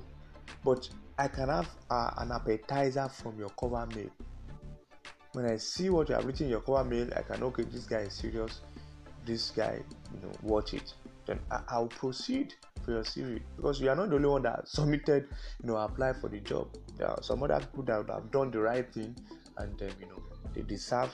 but 0.63 0.89
I 1.17 1.27
can 1.27 1.49
have 1.49 1.69
uh, 1.89 2.11
an 2.17 2.31
appetizer 2.31 3.09
from 3.09 3.37
your 3.37 3.49
cover 3.49 3.85
mail. 3.95 4.09
When 5.33 5.45
I 5.45 5.57
see 5.57 5.89
what 5.89 6.09
you 6.09 6.15
have 6.15 6.25
written 6.25 6.45
in 6.45 6.51
your 6.51 6.61
cover 6.61 6.83
mail, 6.83 7.09
I 7.15 7.21
can 7.21 7.43
okay, 7.43 7.63
this 7.63 7.85
guy 7.85 7.99
is 7.99 8.13
serious. 8.13 8.61
This 9.25 9.51
guy, 9.51 9.79
you 10.13 10.21
know, 10.21 10.31
watch 10.41 10.73
it. 10.73 10.93
Then 11.25 11.39
I, 11.51 11.77
will 11.77 11.87
proceed 11.87 12.55
for 12.83 12.91
your 12.91 13.03
CV 13.03 13.41
because 13.55 13.79
you 13.79 13.89
are 13.89 13.95
not 13.95 14.09
the 14.09 14.15
only 14.15 14.29
one 14.29 14.41
that 14.43 14.67
submitted, 14.67 15.27
you 15.61 15.67
know, 15.67 15.75
apply 15.75 16.13
for 16.13 16.29
the 16.29 16.39
job. 16.39 16.69
There 16.97 17.07
are 17.07 17.21
some 17.21 17.43
other 17.43 17.59
people 17.59 17.83
that 17.83 18.09
have 18.09 18.31
done 18.31 18.49
the 18.49 18.59
right 18.59 18.91
thing, 18.91 19.15
and 19.57 19.77
then 19.77 19.91
you 19.99 20.07
know 20.07 20.23
they 20.53 20.61
deserve 20.61 21.13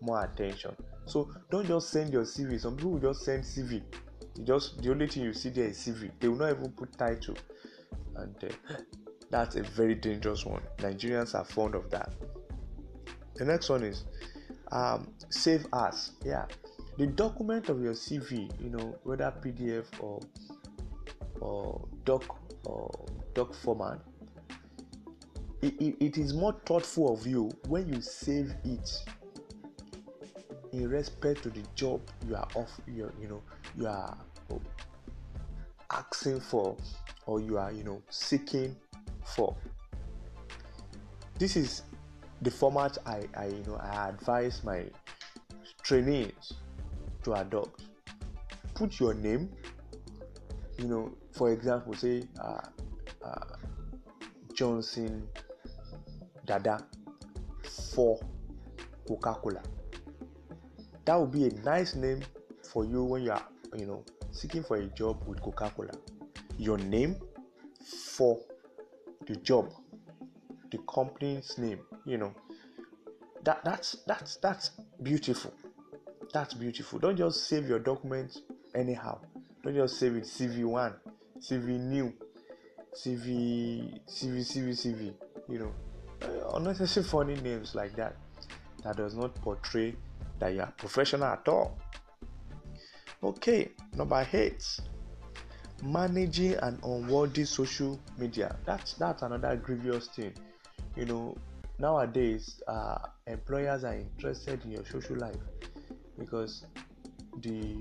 more 0.00 0.24
attention. 0.24 0.74
So 1.06 1.30
don't 1.50 1.66
just 1.66 1.90
send 1.90 2.12
your 2.12 2.24
CV. 2.24 2.60
Some 2.60 2.76
people 2.76 2.92
will 2.92 3.12
just 3.12 3.22
send 3.22 3.44
CV. 3.44 3.82
You 4.36 4.44
just 4.44 4.82
the 4.82 4.90
only 4.90 5.06
thing 5.06 5.24
you 5.24 5.32
see 5.34 5.50
there 5.50 5.66
is 5.66 5.78
CV. 5.78 6.10
They 6.20 6.28
will 6.28 6.36
not 6.36 6.50
even 6.50 6.70
put 6.72 6.96
title 6.96 7.36
and 8.16 8.34
uh, 8.44 8.74
that's 9.30 9.56
a 9.56 9.62
very 9.62 9.94
dangerous 9.94 10.44
one. 10.44 10.62
Nigerians 10.78 11.34
are 11.34 11.44
fond 11.44 11.74
of 11.74 11.90
that. 11.90 12.12
The 13.34 13.44
next 13.44 13.68
one 13.68 13.82
is 13.82 14.04
um, 14.70 15.12
save 15.30 15.66
as. 15.72 16.12
Yeah, 16.24 16.46
the 16.98 17.06
document 17.06 17.68
of 17.68 17.82
your 17.82 17.94
CV, 17.94 18.50
you 18.62 18.70
know, 18.70 18.96
whether 19.04 19.32
PDF 19.42 19.86
or 20.00 20.20
or 21.40 21.86
doc 22.04 22.24
or 22.64 22.90
doc 23.34 23.54
format, 23.54 23.98
it, 25.62 25.74
it, 25.80 25.96
it 26.00 26.18
is 26.18 26.34
more 26.34 26.54
thoughtful 26.66 27.14
of 27.14 27.26
you 27.26 27.50
when 27.68 27.88
you 27.88 28.00
save 28.00 28.54
it 28.64 29.04
in 30.72 30.88
respect 30.88 31.42
to 31.42 31.50
the 31.50 31.62
job 31.74 32.00
you 32.26 32.34
are 32.34 32.48
off 32.54 32.80
you 32.86 33.10
you 33.20 33.28
know 33.28 33.42
you 33.76 33.86
are 33.86 34.16
asking 35.90 36.40
for 36.40 36.76
or 37.26 37.40
you 37.40 37.58
are 37.58 37.72
you 37.72 37.84
know 37.84 38.02
seeking 38.10 38.76
for. 39.24 39.54
This 41.38 41.56
is 41.56 41.82
the 42.42 42.50
format 42.50 42.98
i 43.06 43.22
i 43.36 43.46
you 43.46 43.62
know 43.66 43.76
i 43.76 44.08
advise 44.08 44.64
my 44.64 44.84
trainees 45.82 46.54
to 47.22 47.34
adopt. 47.34 47.84
Put 48.74 48.98
your 48.98 49.14
name 49.14 49.50
you 50.78 50.86
know 50.88 51.12
for 51.32 51.52
example 51.52 51.94
say 51.94 52.22
uh, 52.40 52.60
uh, 53.24 53.56
johnson 54.54 55.28
dada 56.46 56.84
for 57.94 58.18
coca-cola. 59.06 59.62
That 61.04 61.20
would 61.20 61.30
be 61.30 61.46
a 61.46 61.52
nice 61.62 61.94
name 61.94 62.22
for 62.62 62.84
you 62.84 63.04
when 63.04 63.22
you 63.22 63.32
are 63.32 63.46
you 63.76 63.86
know 63.86 64.04
seeking 64.30 64.62
for 64.62 64.76
a 64.76 64.86
job 64.88 65.22
with 65.26 65.40
coca-cola 65.42 65.92
your 66.58 66.78
name 66.78 67.16
for 67.84 68.38
the 69.26 69.36
job, 69.36 69.70
the 70.70 70.78
company's 70.88 71.56
name. 71.58 71.80
You 72.04 72.18
know, 72.18 72.34
that 73.44 73.64
that's 73.64 73.96
that's 74.06 74.36
that's 74.36 74.70
beautiful. 75.02 75.52
That's 76.32 76.54
beautiful. 76.54 76.98
Don't 76.98 77.16
just 77.16 77.46
save 77.48 77.68
your 77.68 77.78
document 77.78 78.38
anyhow. 78.74 79.18
Don't 79.62 79.74
just 79.74 79.98
save 79.98 80.16
it 80.16 80.24
CV1, 80.24 80.94
CV 81.38 81.78
new, 81.78 82.12
CV, 82.94 84.00
CV, 84.08 84.40
CV, 84.40 84.68
CV. 84.70 85.12
You 85.48 85.58
know, 85.58 85.72
uh, 86.22 86.56
unnecessary 86.56 87.04
funny 87.04 87.36
names 87.36 87.74
like 87.74 87.94
that 87.96 88.16
that 88.82 88.96
does 88.96 89.14
not 89.14 89.34
portray 89.36 89.94
that 90.38 90.54
you 90.54 90.60
are 90.60 90.72
professional 90.76 91.24
at 91.24 91.46
all. 91.48 91.78
Okay, 93.22 93.70
number 93.96 94.26
eight 94.32 94.80
managing 95.82 96.54
an 96.54 96.78
unworthy 96.84 97.44
social 97.44 98.00
media. 98.18 98.56
That's 98.64 98.94
that's 98.94 99.22
another 99.22 99.56
grievous 99.56 100.08
thing. 100.08 100.32
You 100.96 101.06
know 101.06 101.36
nowadays 101.78 102.62
uh, 102.68 102.98
employers 103.26 103.84
are 103.84 103.94
interested 103.94 104.64
in 104.64 104.72
your 104.72 104.84
social 104.84 105.16
life 105.16 105.36
because 106.18 106.64
the 107.40 107.76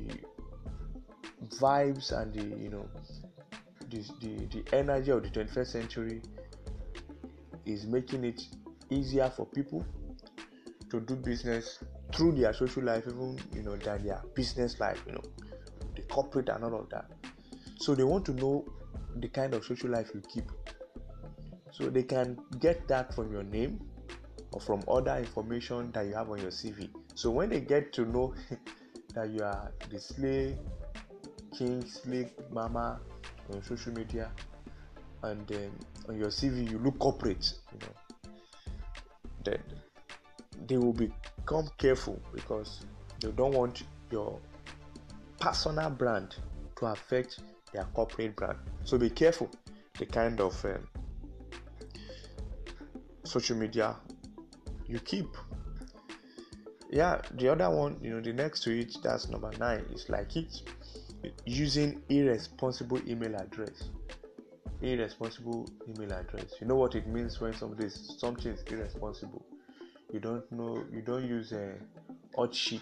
vibes 1.60 2.12
and 2.12 2.34
the 2.34 2.58
you 2.58 2.70
know 2.70 2.88
the, 3.90 3.98
the, 4.22 4.46
the 4.46 4.76
energy 4.76 5.12
of 5.12 5.22
the 5.24 5.30
21st 5.30 5.68
century 5.68 6.22
is 7.66 7.86
making 7.86 8.24
it 8.24 8.42
easier 8.90 9.32
for 9.36 9.46
people 9.48 9.86
to 10.90 11.00
do 11.02 11.16
business 11.16 11.80
through 12.14 12.34
their 12.34 12.54
social 12.54 12.84
life 12.84 13.04
even 13.08 13.40
you 13.54 13.64
know 13.64 13.76
than 13.78 14.06
their 14.06 14.22
business 14.36 14.80
life 14.80 15.02
you 15.06 15.14
know 15.14 15.24
the 15.96 16.02
corporate 16.04 16.50
and 16.50 16.64
all 16.64 16.80
of 16.80 16.90
that 16.90 17.10
so 17.78 17.96
they 17.96 18.04
want 18.04 18.26
to 18.26 18.34
know 18.34 18.64
the 19.16 19.28
kind 19.28 19.54
of 19.54 19.66
social 19.66 19.90
life 19.90 20.12
you 20.14 20.22
keep. 20.28 20.52
So 21.72 21.90
they 21.90 22.04
can 22.04 22.38
get 22.60 22.88
that 22.88 23.14
from 23.14 23.32
your 23.32 23.44
name 23.44 23.80
or 24.52 24.62
from 24.62 24.84
other 24.88 25.18
information 25.18 25.92
that 25.94 26.06
you 26.06 26.14
have 26.14 26.30
on 26.30 26.40
your 26.40 26.52
CV. 26.52 26.90
So 27.16 27.32
when 27.32 27.50
they 27.50 27.62
get 27.62 27.92
to 27.94 28.06
know 28.06 28.34
that 29.16 29.30
you 29.30 29.44
are 29.44 29.72
the 29.90 30.00
slay 30.00 30.58
king, 31.58 31.86
slay 31.86 32.30
mama 32.52 33.00
on 33.52 33.64
social 33.64 33.94
media, 33.94 34.32
and 35.24 35.48
then 35.48 35.72
on 36.08 36.18
your 36.18 36.30
CV 36.30 36.70
you 36.70 36.78
look 36.80 37.00
corporate, 37.00 37.54
you 37.74 37.80
know, 37.80 38.32
then 39.44 39.60
they 40.68 40.78
will 40.78 40.94
become 41.52 41.70
careful 41.78 42.22
because 42.34 42.86
they 43.20 43.30
don't 43.32 43.54
want 43.54 43.84
your 44.10 44.40
personal 45.40 45.90
brand 45.90 46.36
to 46.78 46.86
affect 46.86 47.40
their 47.74 47.84
corporate 47.94 48.36
brand. 48.38 48.58
So 48.86 48.98
be 48.98 49.10
careful 49.10 49.50
the 50.00 50.06
kind 50.06 50.40
of 50.40 50.64
um, 50.64 50.88
social 53.26 53.58
media 53.58 53.98
you 54.88 55.00
keep. 55.00 55.28
Yeah, 56.90 57.22
the 57.36 57.50
other 57.50 57.70
one, 57.70 57.98
you 58.02 58.12
know, 58.12 58.22
the 58.22 58.32
next 58.32 58.64
to 58.64 58.80
it, 58.80 58.96
that's 59.04 59.28
number 59.28 59.52
nine, 59.60 59.86
is 59.94 60.10
like 60.10 60.36
it 60.38 60.62
using 61.46 62.02
irresponsible 62.08 63.00
email 63.10 63.36
address. 63.36 63.90
Irresponsible 64.82 65.70
email 65.90 66.14
address. 66.14 66.54
You 66.62 66.68
know 66.68 66.76
what 66.76 66.96
it 66.96 67.08
means 67.08 67.42
when 67.42 67.54
somebody 67.54 67.88
is 67.88 68.16
something 68.18 68.54
is 68.54 68.64
irresponsible. 68.72 69.46
You 70.14 70.20
don't 70.20 70.52
know. 70.52 70.84
You 70.92 71.02
don't 71.02 71.28
use 71.28 71.52
a 71.52 71.70
uh, 71.70 71.74
hot 72.36 72.54
chic, 72.54 72.82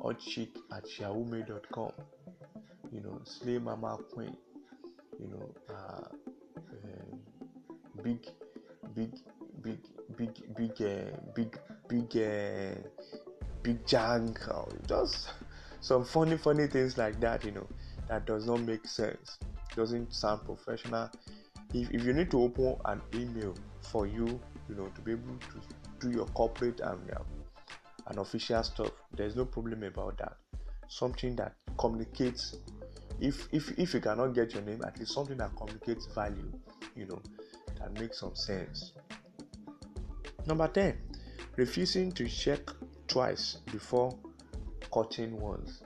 hot 0.00 0.20
chic 0.20 0.56
at 0.72 0.98
yahoo.com. 0.98 1.92
You 2.92 3.00
know, 3.00 3.20
slay 3.24 3.58
mama 3.58 3.98
queen. 4.12 4.36
You 5.18 5.28
know, 5.28 5.54
uh, 5.68 6.08
uh, 6.58 7.16
big, 8.02 8.26
big, 8.94 9.12
big, 9.62 9.78
big, 10.16 10.30
big, 10.56 10.82
uh, 10.82 11.16
big, 11.34 11.58
big, 11.88 12.16
uh, 12.16 12.88
big 13.62 13.86
junk. 13.86 14.40
Just 14.86 15.28
some 15.80 16.04
funny 16.04 16.36
funny 16.36 16.66
things 16.66 16.98
like 16.98 17.18
that 17.20 17.42
you 17.44 17.50
know 17.50 17.66
that 18.08 18.26
does 18.26 18.46
not 18.46 18.60
make 18.60 18.86
sense 18.86 19.38
doesn't 19.74 20.12
sound 20.12 20.44
professional 20.44 21.10
if, 21.72 21.90
if 21.90 22.04
you 22.04 22.12
need 22.12 22.30
to 22.30 22.42
open 22.42 22.76
an 22.84 23.00
email 23.14 23.54
for 23.80 24.06
you 24.06 24.38
you 24.68 24.74
know 24.74 24.86
to 24.94 25.00
be 25.00 25.12
able 25.12 25.38
to 25.38 25.89
do 26.00 26.10
your 26.10 26.26
corporate 26.26 26.80
and 26.80 27.10
um, 27.16 27.24
and 28.06 28.18
official 28.18 28.62
stuff 28.62 28.90
there's 29.16 29.36
no 29.36 29.44
problem 29.44 29.82
about 29.84 30.16
that 30.18 30.36
something 30.88 31.36
that 31.36 31.54
communicates 31.78 32.56
if 33.20 33.48
if 33.52 33.78
if 33.78 33.94
you 33.94 34.00
cannot 34.00 34.34
get 34.34 34.52
your 34.52 34.62
name 34.62 34.80
at 34.86 34.98
least 34.98 35.12
something 35.12 35.36
that 35.36 35.54
communicates 35.56 36.06
value 36.06 36.50
you 36.96 37.06
know 37.06 37.20
that 37.78 37.92
makes 38.00 38.20
some 38.20 38.34
sense 38.34 38.92
number 40.46 40.66
10 40.66 40.96
refusing 41.56 42.10
to 42.12 42.26
check 42.26 42.60
twice 43.06 43.58
before 43.72 44.16
cutting 44.92 45.38
once. 45.38 45.82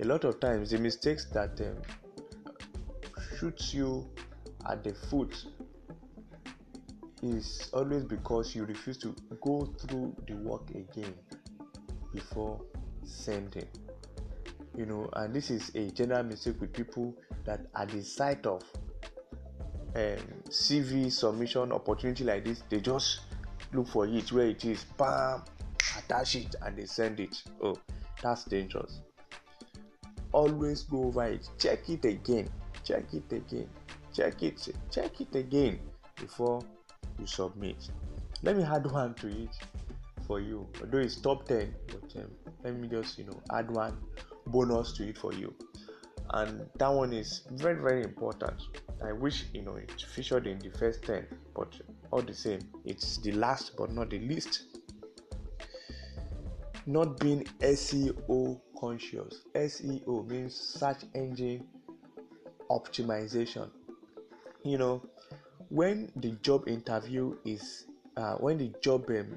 A 0.00 0.04
lot 0.04 0.24
of 0.24 0.40
times, 0.40 0.70
the 0.70 0.78
mistakes 0.78 1.26
that 1.32 1.60
um, 1.60 1.76
shoots 3.38 3.72
you 3.74 4.08
at 4.68 4.82
the 4.82 4.94
foot 4.94 5.46
is 7.24 7.70
always 7.72 8.04
because 8.04 8.54
you 8.54 8.64
refuse 8.64 8.98
to 8.98 9.14
go 9.40 9.72
through 9.78 10.14
the 10.26 10.34
work 10.36 10.68
again 10.70 11.14
before 12.12 12.60
sending. 13.04 13.66
You 14.76 14.86
know, 14.86 15.08
and 15.14 15.34
this 15.34 15.50
is 15.50 15.74
a 15.74 15.90
general 15.90 16.24
mistake 16.24 16.60
with 16.60 16.72
people 16.72 17.14
that 17.44 17.60
at 17.76 17.88
the 17.90 18.02
sight 18.02 18.44
of 18.46 18.62
um, 19.94 20.16
CV 20.48 21.10
submission 21.10 21.72
opportunity 21.72 22.24
like 22.24 22.44
this, 22.44 22.62
they 22.68 22.80
just 22.80 23.20
look 23.72 23.88
for 23.88 24.06
it 24.06 24.30
where 24.32 24.46
it 24.46 24.64
is, 24.64 24.84
bam, 24.98 25.42
attach 25.96 26.36
it, 26.36 26.54
and 26.62 26.76
they 26.76 26.86
send 26.86 27.20
it. 27.20 27.42
Oh, 27.62 27.76
that's 28.22 28.44
dangerous. 28.44 29.00
Always 30.32 30.82
go 30.82 31.04
over 31.04 31.24
it. 31.26 31.48
Check 31.58 31.88
it 31.88 32.04
again. 32.04 32.48
Check 32.82 33.04
it 33.14 33.32
again. 33.32 33.68
Check 34.12 34.42
it. 34.42 34.68
Check 34.90 35.20
it 35.20 35.34
again 35.36 35.78
before 36.20 36.60
you 37.18 37.26
submit. 37.26 37.88
Let 38.42 38.56
me 38.56 38.64
add 38.64 38.90
one 38.90 39.14
to 39.14 39.28
it 39.28 39.56
for 40.26 40.40
you. 40.40 40.66
Although 40.80 40.98
it's 40.98 41.20
top 41.20 41.46
10, 41.48 41.74
but 41.88 42.22
um, 42.22 42.30
let 42.62 42.76
me 42.76 42.88
just 42.88 43.18
you 43.18 43.24
know 43.24 43.40
add 43.52 43.70
one 43.70 43.96
bonus 44.46 44.92
to 44.94 45.08
it 45.08 45.18
for 45.18 45.32
you. 45.32 45.54
And 46.30 46.66
that 46.78 46.88
one 46.88 47.12
is 47.12 47.42
very 47.52 47.80
very 47.80 48.02
important. 48.02 48.62
I 49.04 49.12
wish 49.12 49.44
you 49.52 49.62
know 49.62 49.76
it 49.76 50.04
featured 50.14 50.46
in 50.46 50.58
the 50.58 50.70
first 50.70 51.02
10, 51.02 51.26
but 51.54 51.74
all 52.10 52.22
the 52.22 52.34
same, 52.34 52.60
it's 52.84 53.18
the 53.18 53.32
last 53.32 53.76
but 53.76 53.92
not 53.92 54.10
the 54.10 54.18
least 54.18 54.74
not 56.86 57.18
being 57.18 57.44
SEO 57.60 58.60
conscious. 58.78 59.42
SEO 59.54 60.28
means 60.28 60.54
search 60.54 61.04
engine 61.14 61.66
optimization. 62.70 63.70
You 64.64 64.78
know, 64.78 65.02
when 65.74 66.08
the 66.14 66.30
job 66.42 66.68
interview 66.68 67.36
is, 67.44 67.86
uh, 68.16 68.34
when 68.34 68.56
the 68.56 68.72
job 68.80 69.10
um, 69.10 69.36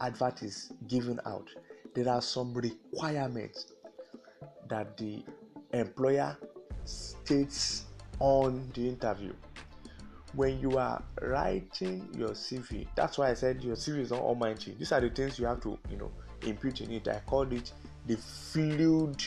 advert 0.00 0.42
is 0.42 0.72
given 0.88 1.20
out, 1.24 1.48
there 1.94 2.08
are 2.08 2.20
some 2.20 2.52
requirements 2.54 3.72
that 4.68 4.96
the 4.96 5.22
employer 5.72 6.36
states 6.84 7.84
on 8.18 8.68
the 8.74 8.88
interview. 8.88 9.32
When 10.34 10.58
you 10.58 10.76
are 10.76 11.04
writing 11.22 12.08
your 12.18 12.30
CV, 12.30 12.88
that's 12.96 13.16
why 13.16 13.30
I 13.30 13.34
said 13.34 13.62
your 13.62 13.76
CV 13.76 14.00
is 14.00 14.10
not 14.10 14.22
almighty. 14.22 14.74
These 14.76 14.90
are 14.90 15.00
the 15.00 15.10
things 15.10 15.38
you 15.38 15.46
have 15.46 15.60
to, 15.60 15.78
you 15.88 15.98
know, 15.98 16.10
impute 16.44 16.80
in 16.80 16.90
it. 16.90 17.06
I 17.06 17.20
called 17.26 17.52
it 17.52 17.72
the 18.06 18.16
fluid, 18.16 19.24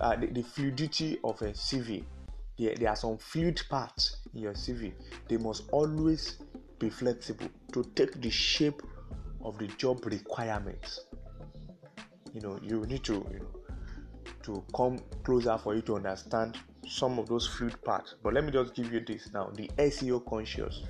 uh, 0.00 0.16
the, 0.16 0.28
the, 0.28 0.42
fluidity 0.42 1.18
of 1.22 1.42
a 1.42 1.50
CV. 1.50 2.02
There, 2.58 2.74
there 2.74 2.88
are 2.88 2.96
some 2.96 3.18
fluid 3.18 3.60
parts 3.68 4.16
in 4.38 4.44
your 4.44 4.54
CV. 4.54 4.92
They 5.28 5.36
must 5.36 5.68
always 5.72 6.38
be 6.78 6.88
flexible 6.88 7.48
to 7.72 7.84
take 7.94 8.20
the 8.20 8.30
shape 8.30 8.82
of 9.44 9.58
the 9.58 9.66
job 9.66 10.04
requirements. 10.06 11.00
You 12.32 12.40
know, 12.40 12.58
you 12.62 12.86
need 12.86 13.04
to, 13.04 13.26
you 13.32 13.40
know, 13.40 13.52
to 14.44 14.64
come 14.74 14.98
closer 15.24 15.58
for 15.58 15.74
you 15.74 15.82
to 15.82 15.96
understand 15.96 16.56
some 16.86 17.18
of 17.18 17.28
those 17.28 17.46
fluid 17.46 17.82
parts. 17.84 18.14
But 18.22 18.34
let 18.34 18.44
me 18.44 18.52
just 18.52 18.74
give 18.74 18.92
you 18.92 19.00
this 19.00 19.32
now: 19.32 19.50
the 19.54 19.68
SEO 19.78 20.24
conscious. 20.24 20.82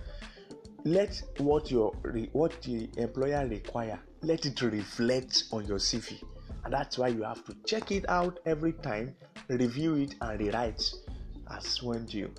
Let 0.84 1.20
what 1.38 1.70
your 1.70 1.92
what 2.32 2.62
the 2.62 2.88
employer 2.96 3.46
require 3.46 3.99
let 4.22 4.46
it 4.46 4.61
reflect 4.62 5.44
on 5.53 5.64
your 5.66 5.78
CV. 5.78 6.22
And 6.64 6.72
that's 6.72 6.99
why 6.99 7.09
you 7.09 7.22
have 7.22 7.44
to 7.44 7.55
check 7.66 7.92
it 7.92 8.05
out 8.09 8.40
every 8.46 8.72
time, 8.72 9.14
review 9.49 9.94
it, 9.94 10.16
and 10.20 10.40
rewrite 10.40 10.82
as 11.51 11.82
when 11.82 12.05
due. 12.05 12.30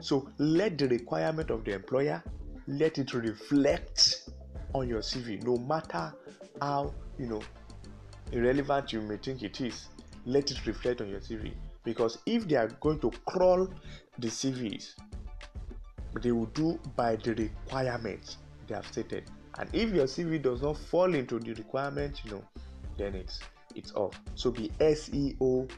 So 0.00 0.28
let 0.38 0.78
the 0.78 0.88
requirement 0.88 1.50
of 1.50 1.64
the 1.64 1.72
employer 1.72 2.22
let 2.66 2.98
it 2.98 3.12
reflect 3.14 4.30
on 4.74 4.88
your 4.88 5.00
CV, 5.00 5.42
no 5.44 5.56
matter 5.56 6.12
how 6.60 6.94
you 7.18 7.26
know 7.26 7.40
irrelevant 8.32 8.92
you 8.92 9.00
may 9.02 9.16
think 9.16 9.42
it 9.42 9.60
is. 9.60 9.88
Let 10.26 10.50
it 10.50 10.66
reflect 10.66 11.00
on 11.00 11.08
your 11.08 11.20
CV 11.20 11.52
because 11.82 12.18
if 12.26 12.46
they 12.46 12.56
are 12.56 12.68
going 12.68 13.00
to 13.00 13.10
crawl 13.26 13.68
the 14.18 14.28
CVs, 14.28 14.94
they 16.22 16.30
will 16.30 16.46
do 16.46 16.78
by 16.96 17.16
the 17.16 17.34
requirements 17.34 18.36
they 18.68 18.74
have 18.74 18.86
stated. 18.86 19.24
And 19.58 19.68
if 19.72 19.90
your 19.92 20.06
cv 20.06 20.42
does 20.42 20.62
not 20.62 20.76
fall 20.76 21.14
into 21.14 21.38
the 21.38 21.52
requirement 21.54 22.20
you 22.24 22.32
know 22.32 22.44
then 22.96 23.14
it's 23.14 23.40
it's 23.74 23.92
off. 23.94 24.20
So 24.34 24.50
be 24.50 24.70
seo 24.80 25.70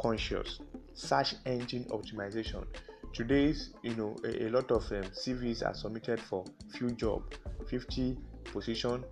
conscious. 0.00 0.60
Search 0.94 1.34
engine 1.46 1.84
optimization 1.86 2.64
today's 3.12 3.70
you 3.82 3.94
know 3.94 4.16
a, 4.24 4.46
a 4.46 4.48
lot 4.48 4.70
of 4.70 4.90
um, 4.92 5.02
cvs 5.04 5.66
are 5.66 5.74
submitted 5.74 6.20
for 6.20 6.44
few 6.70 6.90
job 6.90 7.22
50 7.68 8.16
position 8.44 9.04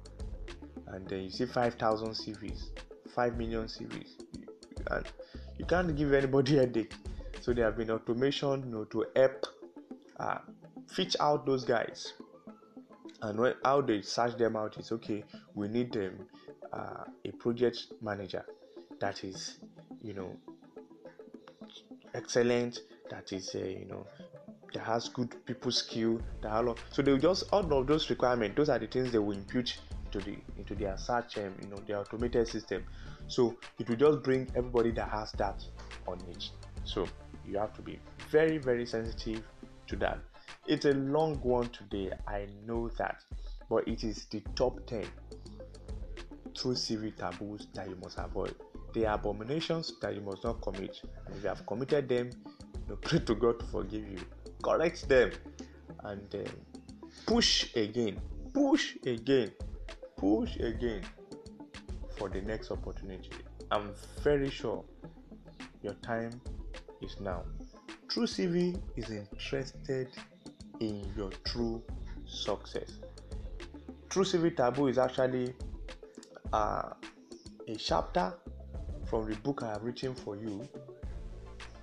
and 0.88 1.08
then 1.08 1.22
you 1.24 1.30
see 1.30 1.46
5000 1.46 2.08
cvs 2.08 2.68
5 3.14 3.36
million 3.36 3.64
cvs 3.64 4.20
and 4.90 5.06
you 5.58 5.66
can't 5.66 5.94
give 5.94 6.12
anybody 6.14 6.56
a 6.56 6.60
headache. 6.66 6.94
So 7.40 7.52
there 7.52 7.64
have 7.66 7.76
been 7.76 7.90
automation 7.90 8.64
you 8.64 8.72
know 8.72 8.84
to 8.84 9.06
help 9.14 9.46
uh, 10.18 10.38
fish 10.88 11.16
out 11.20 11.46
those 11.46 11.64
guys. 11.64 12.14
And 13.22 13.38
when, 13.38 13.54
how 13.64 13.82
they 13.82 14.00
search 14.02 14.36
them 14.38 14.56
out 14.56 14.78
is 14.78 14.92
okay 14.92 15.24
we 15.54 15.68
need 15.68 15.92
them 15.92 16.26
uh, 16.72 17.04
a 17.24 17.32
project 17.32 17.78
manager 18.00 18.44
that 19.00 19.22
is 19.24 19.58
you 20.02 20.14
know 20.14 20.34
excellent 22.14 22.80
that 23.10 23.32
is 23.32 23.54
uh, 23.54 23.58
you 23.58 23.86
know 23.86 24.06
that 24.72 24.82
has 24.82 25.08
good 25.08 25.34
people 25.46 25.70
skill 25.72 26.20
that 26.42 26.50
have 26.50 26.76
so 26.90 27.02
they 27.02 27.12
will 27.12 27.18
just 27.18 27.44
all 27.52 27.72
of 27.72 27.86
those 27.86 28.08
requirements 28.08 28.56
those 28.56 28.68
are 28.68 28.78
the 28.78 28.86
things 28.86 29.10
they 29.12 29.18
will 29.18 29.36
impute 29.36 29.78
to 30.10 30.18
the 30.20 30.36
into 30.58 30.74
their 30.74 30.96
search 30.96 31.38
um, 31.38 31.54
you 31.62 31.68
know 31.68 31.76
their 31.86 31.98
automated 31.98 32.46
system. 32.48 32.84
So 33.28 33.56
it 33.78 33.88
will 33.88 33.96
just 33.96 34.22
bring 34.22 34.48
everybody 34.56 34.90
that 34.92 35.08
has 35.08 35.32
that 35.32 35.64
on 36.06 36.18
it 36.30 36.48
so 36.84 37.06
you 37.46 37.58
have 37.58 37.72
to 37.74 37.82
be 37.82 37.98
very 38.30 38.58
very 38.58 38.86
sensitive 38.86 39.42
to 39.86 39.96
that. 39.96 40.18
It's 40.66 40.84
a 40.84 40.92
long 40.92 41.36
one 41.42 41.68
today, 41.70 42.12
I 42.26 42.46
know 42.66 42.90
that, 42.98 43.24
but 43.68 43.86
it 43.88 44.04
is 44.04 44.26
the 44.26 44.40
top 44.54 44.86
10 44.86 45.04
true 46.54 46.72
CV 46.72 47.16
taboos 47.16 47.68
that 47.74 47.88
you 47.88 47.96
must 48.02 48.18
avoid. 48.18 48.54
They 48.92 49.06
are 49.06 49.14
abominations 49.14 49.94
that 50.00 50.14
you 50.14 50.20
must 50.20 50.44
not 50.44 50.60
commit, 50.60 51.00
and 51.26 51.36
if 51.36 51.42
you 51.42 51.48
have 51.48 51.64
committed 51.66 52.08
them, 52.08 52.30
pray 53.02 53.18
to 53.20 53.34
God 53.34 53.60
to 53.60 53.66
forgive 53.66 54.08
you. 54.08 54.18
Correct 54.62 55.08
them 55.08 55.32
and 56.04 56.50
push 57.26 57.74
again, 57.76 58.20
push 58.52 58.96
again, 59.06 59.52
push 60.16 60.56
again 60.56 61.02
for 62.16 62.28
the 62.28 62.42
next 62.42 62.70
opportunity. 62.70 63.30
I'm 63.70 63.94
very 64.22 64.50
sure 64.50 64.84
your 65.82 65.94
time 65.94 66.40
is 67.00 67.18
now. 67.20 67.44
True 68.08 68.26
CV 68.26 68.80
is 68.96 69.10
interested 69.10 70.08
in 70.80 71.06
your 71.16 71.30
true 71.44 71.82
success. 72.26 72.98
True 74.08 74.24
CV 74.24 74.56
Taboo 74.56 74.88
is 74.88 74.98
actually 74.98 75.54
uh, 76.52 76.90
a 77.68 77.74
chapter 77.76 78.34
from 79.08 79.30
the 79.30 79.36
book 79.36 79.62
I 79.62 79.68
have 79.68 79.82
written 79.82 80.14
for 80.14 80.36
you. 80.36 80.68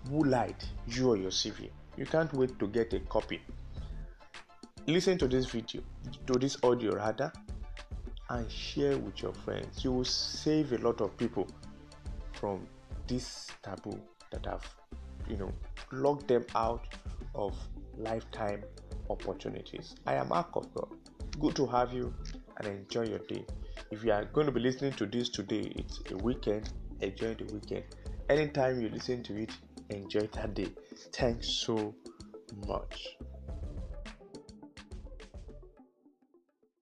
Who 0.09 0.23
lied? 0.23 0.63
You 0.87 1.09
or 1.09 1.17
your 1.17 1.31
CV? 1.31 1.69
You 1.97 2.05
can't 2.05 2.31
wait 2.33 2.57
to 2.59 2.67
get 2.67 2.93
a 2.93 2.99
copy. 3.01 3.41
Listen 4.85 5.17
to 5.17 5.27
this 5.27 5.47
video, 5.47 5.81
to 6.27 6.39
this 6.39 6.57
audio 6.63 6.95
rather, 6.95 7.31
and 8.29 8.49
share 8.49 8.97
with 8.97 9.21
your 9.21 9.33
friends. 9.33 9.83
You 9.83 9.91
will 9.91 10.05
save 10.05 10.71
a 10.73 10.77
lot 10.77 11.01
of 11.01 11.17
people 11.17 11.47
from 12.33 12.65
this 13.07 13.47
taboo 13.63 13.99
that 14.31 14.45
have, 14.45 14.63
you 15.27 15.37
know, 15.37 15.51
locked 15.91 16.27
them 16.27 16.45
out 16.55 16.85
of 17.35 17.55
lifetime 17.97 18.63
opportunities. 19.09 19.95
I 20.05 20.15
am 20.15 20.29
God. 20.29 20.67
Good 21.39 21.55
to 21.57 21.65
have 21.67 21.93
you 21.93 22.13
and 22.57 22.67
enjoy 22.67 23.05
your 23.05 23.19
day. 23.19 23.45
If 23.91 24.03
you 24.03 24.11
are 24.11 24.25
going 24.25 24.45
to 24.47 24.51
be 24.51 24.59
listening 24.59 24.93
to 24.93 25.05
this 25.05 25.29
today, 25.29 25.71
it's 25.75 25.99
a 26.11 26.17
weekend, 26.17 26.69
enjoy 27.01 27.35
the 27.35 27.45
weekend. 27.53 27.83
Anytime 28.29 28.81
you 28.81 28.89
listen 28.89 29.23
to 29.23 29.41
it, 29.41 29.51
enjoy 29.89 30.27
that 30.33 30.53
day. 30.53 30.69
Thanks 31.13 31.49
so 31.65 31.95
much. 32.67 33.16